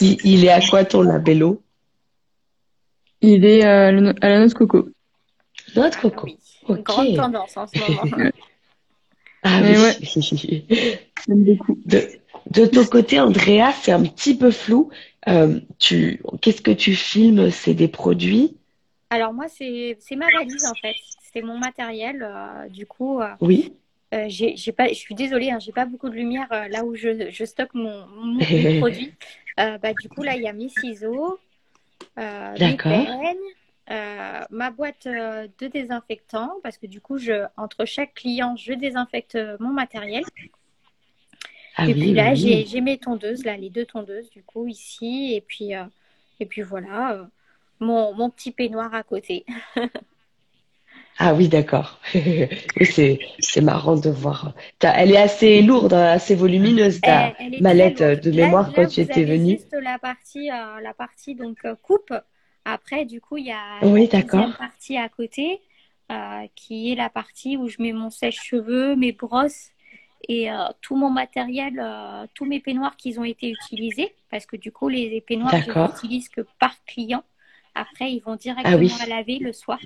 [0.00, 1.62] Il, il est à quoi ton labello?
[3.20, 4.88] Il est à, la no- à la noix de coco.
[5.74, 6.26] Noix de coco.
[6.26, 6.38] Oui,
[6.68, 6.84] une Ok.
[6.84, 8.30] grande tendance en ce moment.
[9.42, 9.92] Ah Mais oui.
[11.26, 11.78] J'aime beaucoup.
[11.84, 12.02] De,
[12.50, 14.90] de ton côté, Andrea, c'est un petit peu flou.
[15.28, 17.50] Euh, tu, qu'est-ce que tu filmes?
[17.50, 18.56] C'est des produits?
[19.10, 20.96] Alors moi, c'est ma valise en fait.
[21.32, 22.22] C'est mon matériel.
[22.22, 23.72] euh, du coup, euh, Oui.
[24.14, 27.30] euh, j'ai pas, je suis désolée, hein, j'ai pas beaucoup de lumière là où je,
[27.30, 28.06] je stocke mon.
[29.58, 31.38] Euh, bah, du coup, là, il y a mes ciseaux,
[32.18, 33.38] mes peignes,
[34.50, 39.70] ma boîte de désinfectant parce que du coup, je, entre chaque client, je désinfecte mon
[39.70, 40.24] matériel.
[41.76, 44.66] Ah Et oui, puis là, oui, j'ai mes tondeuses, là, les deux tondeuses, du coup,
[44.68, 45.32] ici.
[45.34, 45.72] Et puis,
[46.40, 47.28] et puis voilà,
[47.80, 49.44] mon, mon petit peignoir à côté.
[51.18, 52.00] Ah oui, d'accord.
[52.14, 54.54] Oui, c'est, c'est marrant de voir.
[54.78, 58.74] T'as- elle est assez lourde, hein, assez volumineuse, ta Elle, mallette euh, de mémoire là,
[58.74, 59.60] quand tu vous étais venue.
[59.60, 62.12] juste la partie, euh, la partie donc euh, coupe.
[62.64, 65.60] Après, du coup, il y a Oui, la deuxième partie à côté,
[66.10, 69.70] euh, qui est la partie où je mets mon sèche-cheveux, mes brosses
[70.28, 74.56] et euh, tout mon matériel, euh, tous mes peignoirs qui ont été utilisés, parce que
[74.56, 75.86] du coup, les peignoirs, je les D'accord.
[75.86, 77.22] utilise que par client.
[77.76, 79.78] Après, ils vont Ah directement oui, à laver le soir.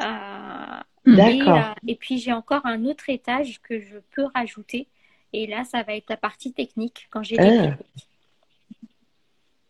[0.00, 1.14] Euh, Hmm.
[1.14, 1.58] et, d'accord.
[1.58, 4.88] euh, et puis j'ai encore un autre étage que je peux rajouter.
[5.32, 7.76] Et là, ça va être la partie technique quand j'ai Ah,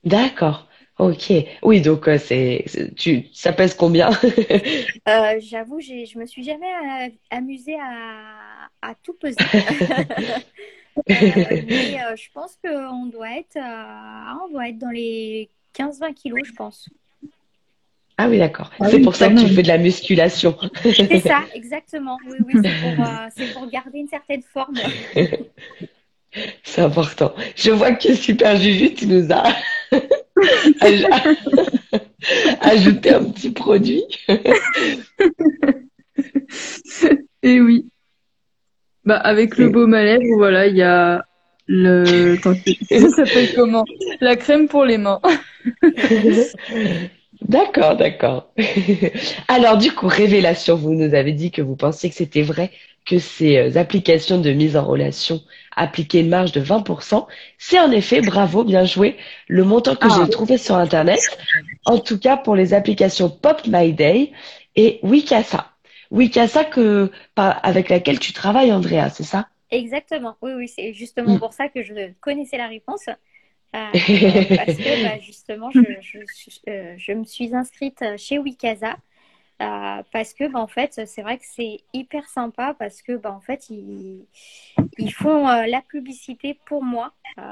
[0.04, 0.68] d'accord.
[0.98, 1.32] Ok.
[1.62, 2.64] Oui, donc euh, c'est,
[2.96, 4.10] tu, ça pèse combien?
[5.08, 6.66] Euh, j'avoue, je me suis jamais
[7.30, 9.36] amusée à, à tout peser.
[11.10, 16.52] Euh, mais je pense qu'on doit être, on doit être dans les 15-20 kilos, je
[16.52, 16.92] pense.
[18.20, 18.70] Ah oui, d'accord.
[18.80, 20.56] Ah C'est oui, pour ça que tu fais de la musculation.
[20.82, 22.18] C'est ça, exactement.
[22.28, 24.74] Oui, oui, c'est pour, euh, pour garder une certaine forme.
[26.62, 27.32] C'est important.
[27.56, 29.44] Je vois que Super Juju, tu nous as
[30.82, 31.36] aj-
[32.60, 34.04] ajouté un petit produit.
[37.42, 37.86] Et oui.
[39.04, 41.24] Bah, avec le baume à lèvres, voilà, il y a
[41.66, 43.84] le, ça s'appelle comment?
[44.20, 45.20] La crème pour les mains.
[47.42, 48.52] D'accord, d'accord.
[49.48, 52.70] Alors du coup, révélation, vous nous avez dit que vous pensiez que c'était vrai
[53.06, 55.40] que ces euh, applications de mise en relation
[55.76, 57.26] appliquaient une marge de 20%.
[57.56, 59.16] C'est en effet, bravo, bien joué,
[59.46, 60.24] le montant que Ah.
[60.24, 61.20] j'ai trouvé sur Internet,
[61.86, 64.32] en tout cas pour les applications Pop My Day
[64.76, 65.70] et Wikasa.
[66.10, 69.48] Wikasa que, avec laquelle tu travailles, Andrea, c'est ça?
[69.70, 70.36] Exactement.
[70.42, 71.38] Oui, oui, c'est justement Mm.
[71.38, 73.08] pour ça que je connaissais la réponse.
[73.76, 78.96] Euh, parce que bah, justement, je, je, je, euh, je me suis inscrite chez Wikasa
[79.60, 83.32] Euh, parce que bah, en fait c'est vrai que c'est hyper sympa parce que bah,
[83.32, 84.24] en fait ils,
[84.98, 87.42] ils font euh, la publicité pour moi euh,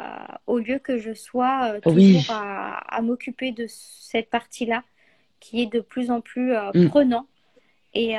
[0.46, 4.84] au lieu que je sois toujours à, à m'occuper de cette partie là
[5.40, 6.88] qui est de plus en plus mm.
[6.90, 7.26] prenant
[7.96, 8.16] et,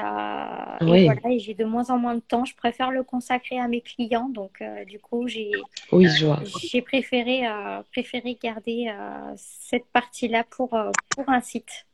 [0.81, 2.45] voilà j'ai de moins en moins de temps.
[2.45, 4.29] Je préfère le consacrer à mes clients.
[4.29, 5.51] Donc du coup j'ai
[5.91, 6.07] oui,
[6.61, 7.43] j'ai préféré
[7.91, 8.91] préféré garder
[9.35, 11.87] cette partie là pour pour un site.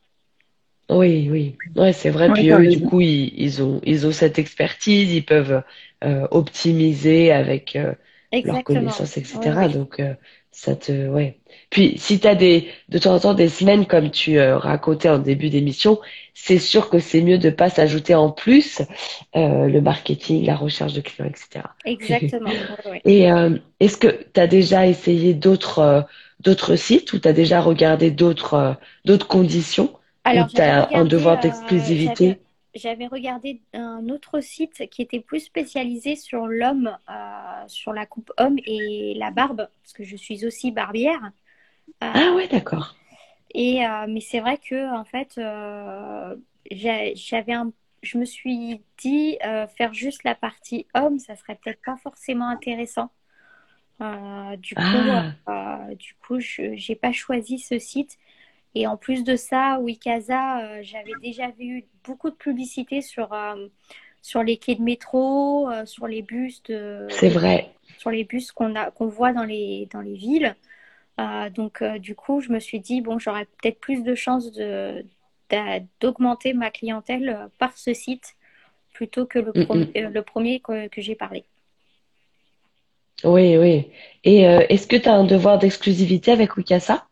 [0.89, 2.31] Oui, oui, ouais, c'est vrai.
[2.33, 5.63] Puis eux, du coup, ils, ils, ont, ils ont cette expertise, ils peuvent
[6.03, 7.93] euh, optimiser avec euh,
[8.31, 9.67] leurs connaissances, etc.
[9.73, 10.13] Donc, euh,
[10.53, 11.39] ça te, ouais.
[11.69, 15.09] Puis, si tu as des, de temps en temps des semaines comme tu euh, racontais
[15.09, 15.99] en début d'émission,
[16.33, 18.81] c'est sûr que c'est mieux de pas s'ajouter en plus
[19.35, 21.65] euh, le marketing, la recherche de clients, etc.
[21.85, 22.51] Exactement.
[23.05, 23.27] Et
[23.79, 26.05] est-ce que tu as déjà essayé d'autres
[26.39, 29.93] d'autres sites ou tu as déjà regardé d'autres d'autres conditions?
[30.23, 32.37] Alors, tu as un devoir euh, d'exclusivité?
[32.75, 38.31] J'avais regardé un autre site qui était plus spécialisé sur l'homme, euh, sur la coupe
[38.37, 41.31] homme et la barbe, parce que je suis aussi barbière.
[42.03, 42.95] Euh, ah ouais, d'accord.
[43.53, 45.35] Et mais c'est vrai que en fait,
[46.71, 47.71] j'avais un,
[48.01, 49.37] je me suis dit
[49.77, 53.11] faire juste la partie homme, ça serait peut-être pas forcément intéressant.
[53.99, 54.81] du coup,
[55.45, 55.87] ah.
[55.93, 58.17] du coup, je n'ai pas choisi ce site.
[58.75, 63.67] Et en plus de ça, Wikaza, euh, j'avais déjà vu beaucoup de publicité sur, euh,
[64.21, 66.61] sur les quais de métro, euh, sur les bus
[67.09, 67.71] C'est vrai.
[67.99, 70.55] Sur les bus qu'on qu'on voit dans les, dans les villes.
[71.55, 75.05] donc, du coup, je me suis dit, bon, j'aurais peut-être plus de chances de,
[76.01, 78.35] d'augmenter ma clientèle par ce site
[78.93, 81.45] plutôt que le, le premier que, que j'ai parlé.
[83.23, 83.87] Oui, oui.
[84.23, 87.05] Et est-ce que tu as un devoir d'exclusivité avec Wikasa?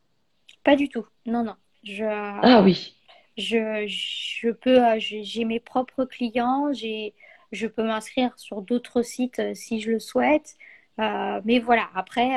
[0.64, 1.06] Pas du tout.
[1.26, 1.56] Non, non.
[1.84, 2.96] Je, ah oui.
[3.38, 7.14] Je, je peux, euh, j'ai mes propres clients, j'ai,
[7.52, 10.56] je peux m'inscrire sur d'autres sites euh, si je le souhaite.
[11.00, 12.30] Euh, mais voilà, après,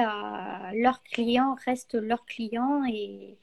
[0.74, 3.36] leurs clients restent leurs clients et,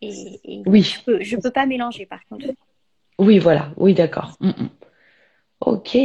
[0.00, 0.82] et, oui.
[0.82, 2.46] je peux, je peux pas mélanger par contre.
[3.18, 4.36] Oui, voilà, oui, d'accord.
[4.40, 4.68] Mm, mm.
[5.60, 5.98] Ok.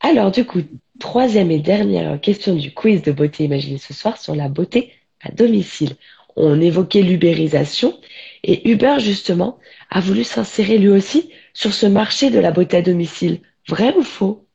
[0.00, 0.60] Alors, du coup,
[0.98, 5.30] troisième et dernière question du quiz de beauté imaginée ce soir sur la beauté à
[5.30, 5.94] domicile
[6.36, 7.98] on évoquait l'ubérisation
[8.42, 9.58] et Uber justement
[9.90, 13.40] a voulu s'insérer lui aussi sur ce marché de la beauté à domicile.
[13.68, 14.46] Vrai ou faux?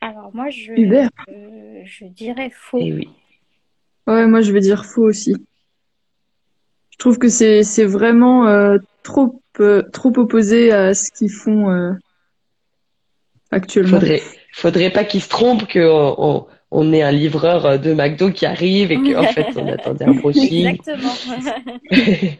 [0.00, 1.08] Alors moi je, Uber.
[1.26, 2.78] je dirais faux.
[2.80, 3.08] Eh oui.
[4.06, 5.34] Ouais, moi je vais dire faux aussi.
[6.92, 11.70] Je trouve que c'est c'est vraiment euh, trop euh, trop opposé à ce qu'ils font
[11.70, 11.92] euh,
[13.50, 14.00] actuellement.
[14.00, 14.22] Faudrait
[14.52, 18.92] faudrait pas qu'ils se trompent que on est un livreur euh, de McDo qui arrive
[18.92, 20.66] et qu'en fait on attendait un brushing.
[20.88, 21.12] Exactement.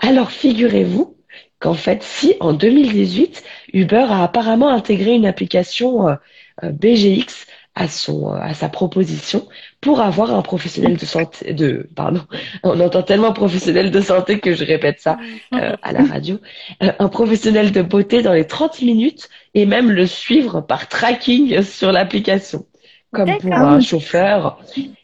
[0.00, 1.16] Alors figurez-vous
[1.58, 6.14] qu'en fait si en 2018 Uber a apparemment intégré une application euh,
[6.62, 9.48] euh, BGX à son à sa proposition
[9.80, 12.20] pour avoir un professionnel de santé de pardon
[12.62, 15.16] on entend tellement professionnel de santé que je répète ça
[15.50, 16.38] à la radio
[16.80, 21.92] un professionnel de beauté dans les 30 minutes et même le suivre par tracking sur
[21.92, 22.66] l'application
[23.12, 24.58] comme pour un chauffeur.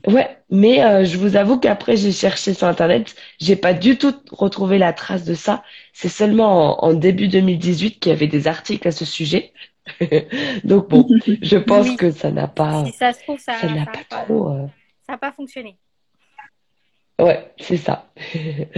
[0.07, 4.15] Ouais, mais euh, je vous avoue qu'après j'ai cherché sur internet, j'ai pas du tout
[4.33, 5.63] retrouvé la trace de ça.
[5.93, 9.53] C'est seulement en, début 2018 qu'il y avait des articles à ce sujet.
[10.65, 11.07] Donc bon,
[11.43, 12.85] je pense que ça n'a pas.
[12.87, 14.51] Si ça se trouve, ça n'a pas, trop.
[14.51, 14.67] Euh,
[15.07, 15.77] ça n'a pas fonctionné.
[17.21, 18.07] Ouais, c'est ça.
[18.35, 18.69] Et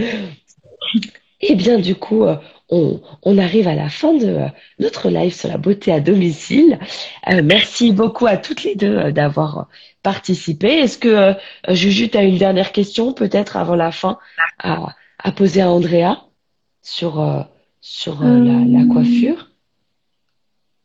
[1.41, 2.25] eh bien du coup,
[2.71, 4.47] euh, on, arrive à la fin de euh,
[4.79, 6.79] notre live sur la beauté à domicile.
[7.29, 9.67] Euh, merci beaucoup à toutes les deux euh, d'avoir
[10.03, 10.67] participé.
[10.67, 11.33] Est-ce que
[11.69, 14.17] Juju, tu as une dernière question peut-être avant la fin
[14.57, 14.95] à,
[15.35, 16.25] poser à Andrea
[16.81, 17.45] sur,
[17.81, 19.50] sur la, coiffure?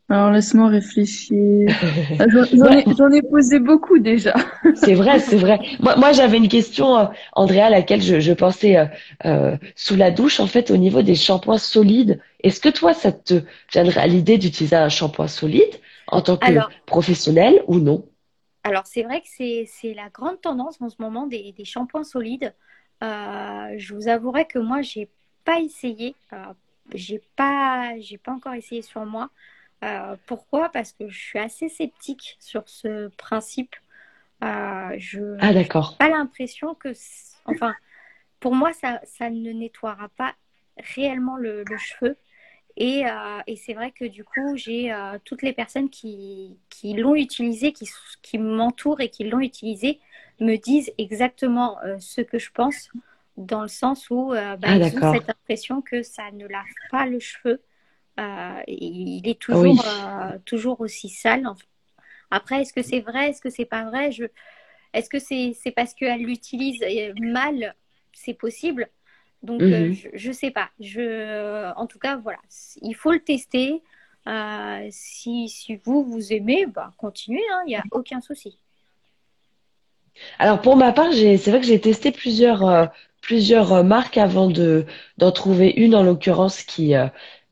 [0.08, 1.68] Alors laisse-moi réfléchir.
[2.96, 4.34] J'en ai, posé beaucoup déjà.
[4.76, 5.58] c'est vrai, c'est vrai.
[5.80, 8.86] Moi, moi j'avais une question, euh, Andrea, à laquelle je, je pensais euh,
[9.24, 12.20] euh, sous la douche, en fait, au niveau des shampoings solides.
[12.44, 13.42] Est-ce que toi, ça te
[13.72, 15.74] viendrait à l'idée d'utiliser un shampoing solide
[16.06, 16.52] en tant que
[16.86, 18.06] professionnel ou non?
[18.62, 22.54] Alors c'est vrai que c'est la grande tendance en ce moment des, des shampoings solides.
[23.02, 25.08] je vous avouerai que moi, j'ai
[25.44, 26.14] pas essayé.
[26.94, 29.30] j'ai pas, j'ai pas encore essayé sur moi.
[29.84, 30.68] Euh, pourquoi?
[30.70, 33.76] Parce que je suis assez sceptique sur ce principe.
[34.44, 35.96] Euh, je ah, d'accord.
[35.98, 36.92] pas l'impression que,
[37.46, 37.74] enfin,
[38.40, 40.34] pour moi, ça, ça ne nettoiera pas
[40.94, 42.16] réellement le, cheveu.
[42.78, 47.14] Et, euh, et c'est vrai que du coup, j'ai toutes les personnes qui, qui l'ont
[47.14, 47.88] utilisé, qui,
[48.22, 50.00] qui m'entourent et qui l'ont utilisé,
[50.40, 52.90] me disent exactement ce que je pense.
[53.38, 57.06] dans le sens où bah, Ah, ils ont cette impression que ça ne lave pas
[57.06, 57.62] le cheveu.
[58.18, 59.86] Euh, il est toujours, Oui.
[59.86, 61.46] euh, toujours aussi sale.
[61.46, 61.64] Enfin,
[62.30, 64.12] Après, est-ce que c'est vrai, est-ce que c'est pas vrai?
[64.12, 64.24] Je...
[64.94, 67.74] Est-ce que c'est parce qu'elle l'utilise euh, mal?
[68.12, 68.88] C'est possible.
[69.42, 69.92] Donc, euh, Mhm.
[69.92, 70.70] je, je sais pas.
[70.80, 72.38] Je, en tout cas, voilà.
[72.82, 73.82] Il faut le tester.
[74.90, 78.58] Si, si vous, vous aimez, bah, continuez, hein, il n'y a aucun souci.
[80.38, 82.90] Alors pour ma part, c'est vrai que j'ai testé plusieurs,
[83.20, 84.86] plusieurs marques avant de,
[85.18, 87.06] d'en trouver une en l'occurrence qui euh,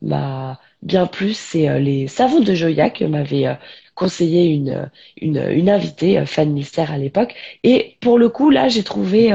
[0.05, 1.33] m'a bien plu.
[1.35, 3.55] C'est euh, les savons de Joya que m'avait euh,
[3.95, 4.91] conseillé une,
[5.21, 7.35] une, une invitée, euh, Fan Mystère à l'époque.
[7.63, 9.33] Et pour le coup, là, j'ai trouvé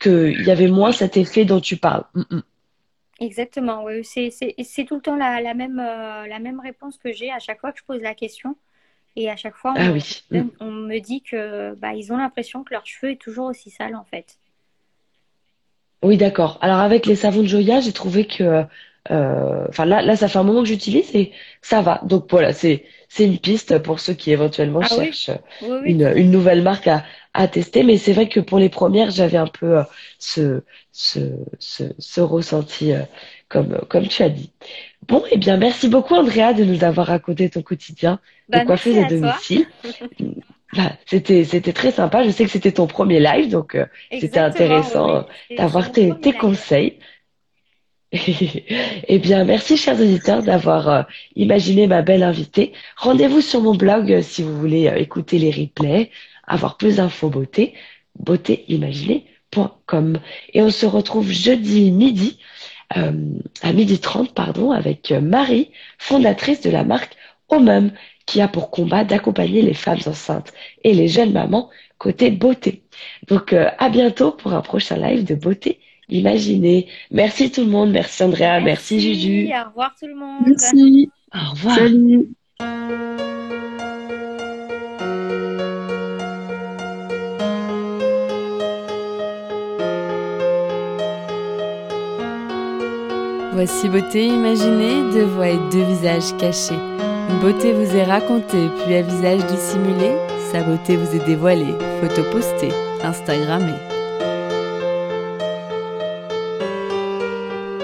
[0.00, 2.04] qu'il y avait moins cet effet dont tu parles.
[2.14, 2.42] Mm, mm.
[3.20, 4.04] Exactement, oui.
[4.04, 7.60] C'est, tout le temps la, la même, euh, la même réponse que j'ai à chaque
[7.60, 8.56] fois que je pose la question.
[9.16, 10.22] Et à chaque fois, Ah oui.
[10.30, 10.42] Mm.
[10.60, 13.96] on me dit que bah, ils ont l'impression que leur cheveu est toujours aussi sale,
[13.96, 14.38] en fait.
[16.04, 16.58] Oui, d'accord.
[16.60, 18.64] Alors avec les savons de Joya, j'ai trouvé que,
[19.10, 21.32] enfin là, là, ça fait un moment que j'utilise et
[21.62, 22.00] ça va.
[22.04, 25.30] Donc voilà, c'est, c'est une piste pour ceux qui éventuellement Ah cherchent
[25.60, 27.04] oui, oui, une, une nouvelle marque à,
[27.34, 27.82] à tester.
[27.84, 29.82] Mais c'est vrai que pour les premières, j'avais un peu euh,
[30.18, 31.20] ce, ce,
[31.58, 33.02] ce, ce ressenti, euh,
[33.48, 34.52] comme, comme tu as dit.
[35.06, 38.20] Bon, eh bien, merci beaucoup, Andrea, de nous avoir raconté ton quotidien
[38.52, 39.66] de Bah, merci coiffeuse à à domicile.
[40.76, 42.22] Bah, c'était, c'était très sympa.
[42.24, 43.86] Je sais que c'était ton premier live, donc euh,
[44.18, 45.22] c'était intéressant euh,
[45.56, 46.98] d'avoir tes, tes conseils.
[48.12, 51.02] Eh bien, merci, chers auditeurs, d'avoir euh,
[51.36, 52.72] imaginé ma belle invitée.
[52.96, 56.10] Rendez-vous sur mon blog euh, si vous voulez euh, écouter les replays,
[56.46, 57.74] avoir plus d'infos beauté,
[58.18, 60.18] beautéimaginée.com.
[60.54, 62.38] Et on se retrouve jeudi midi,
[62.90, 67.14] à midi 30, pardon, avec Marie, fondatrice de la marque
[67.50, 67.90] Omum,
[68.24, 70.54] qui a pour combat d'accompagner les femmes enceintes
[70.84, 72.84] et les jeunes mamans côté beauté.
[73.28, 76.86] Donc, à bientôt pour un prochain live de beauté imaginée.
[77.10, 77.90] Merci tout le monde.
[77.90, 78.60] Merci Andrea.
[78.60, 79.48] Merci Merci, Juju.
[79.52, 80.42] au revoir tout le monde.
[80.46, 81.10] Merci.
[81.34, 81.76] Au revoir.
[81.76, 82.28] Salut.
[93.52, 96.78] Voici beauté imaginée, deux voix et deux visages cachés.
[97.28, 100.12] Une beauté vous est racontée, puis à visage dissimulé,
[100.52, 103.87] sa beauté vous est dévoilée, photo postée, Instagrammée.